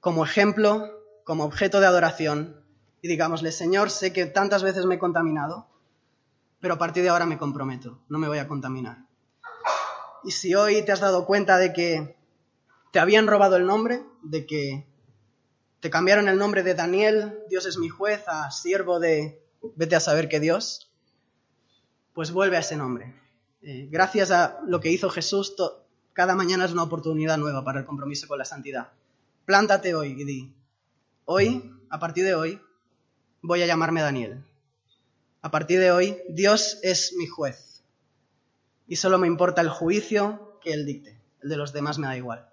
como 0.00 0.26
ejemplo, 0.26 0.90
como 1.24 1.44
objeto 1.44 1.80
de 1.80 1.86
adoración. 1.86 2.62
Y 3.00 3.08
digámosle, 3.08 3.50
Señor, 3.50 3.88
sé 3.88 4.12
que 4.12 4.26
tantas 4.26 4.62
veces 4.62 4.84
me 4.84 4.96
he 4.96 4.98
contaminado, 4.98 5.68
pero 6.60 6.74
a 6.74 6.78
partir 6.78 7.02
de 7.02 7.08
ahora 7.08 7.26
me 7.26 7.38
comprometo, 7.38 8.00
no 8.08 8.18
me 8.18 8.28
voy 8.28 8.38
a 8.38 8.48
contaminar. 8.48 9.06
Y 10.24 10.32
si 10.32 10.54
hoy 10.54 10.84
te 10.84 10.92
has 10.92 11.00
dado 11.00 11.26
cuenta 11.26 11.58
de 11.58 11.72
que 11.72 12.16
te 12.92 12.98
habían 12.98 13.26
robado 13.26 13.56
el 13.56 13.66
nombre, 13.66 14.02
de 14.22 14.46
que 14.46 14.86
te 15.80 15.90
cambiaron 15.90 16.28
el 16.28 16.38
nombre 16.38 16.62
de 16.62 16.74
Daniel, 16.74 17.38
Dios 17.48 17.66
es 17.66 17.78
mi 17.78 17.88
juez, 17.88 18.24
a 18.26 18.50
siervo 18.50 18.98
de 18.98 19.42
vete 19.76 19.96
a 19.96 20.00
saber 20.00 20.28
que 20.28 20.40
Dios, 20.40 20.90
pues 22.14 22.32
vuelve 22.32 22.56
a 22.56 22.60
ese 22.60 22.76
nombre. 22.76 23.14
Eh, 23.62 23.88
gracias 23.90 24.30
a 24.30 24.60
lo 24.66 24.80
que 24.80 24.90
hizo 24.90 25.10
Jesús, 25.10 25.54
cada 26.12 26.34
mañana 26.34 26.64
es 26.64 26.72
una 26.72 26.82
oportunidad 26.82 27.38
nueva 27.38 27.64
para 27.64 27.80
el 27.80 27.86
compromiso 27.86 28.26
con 28.26 28.38
la 28.38 28.44
santidad. 28.44 28.92
Plántate 29.44 29.94
hoy 29.94 30.20
y 30.20 30.24
di, 30.24 30.54
hoy, 31.24 31.72
a 31.90 31.98
partir 31.98 32.24
de 32.24 32.34
hoy, 32.34 32.60
voy 33.42 33.62
a 33.62 33.66
llamarme 33.66 34.02
Daniel. 34.02 34.44
A 35.48 35.50
partir 35.50 35.80
de 35.80 35.90
hoy, 35.90 36.18
Dios 36.28 36.78
es 36.82 37.14
mi 37.16 37.26
juez. 37.26 37.82
Y 38.86 38.96
solo 38.96 39.16
me 39.16 39.26
importa 39.26 39.62
el 39.62 39.70
juicio 39.70 40.58
que 40.62 40.74
Él 40.74 40.84
dicte. 40.84 41.18
El 41.42 41.48
de 41.48 41.56
los 41.56 41.72
demás 41.72 41.96
me 41.96 42.06
da 42.06 42.18
igual. 42.18 42.50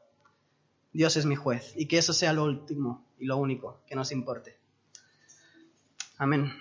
Dios 0.93 1.17
es 1.17 1.25
mi 1.25 1.35
juez. 1.35 1.73
Y 1.75 1.87
que 1.87 1.97
eso 1.97 2.13
sea 2.13 2.31
lo 2.31 2.45
último 2.45 3.05
y 3.19 3.25
lo 3.25 3.35
único 3.35 3.81
que 3.85 3.95
nos 3.95 4.13
importe. 4.13 4.57
Amén. 6.17 6.53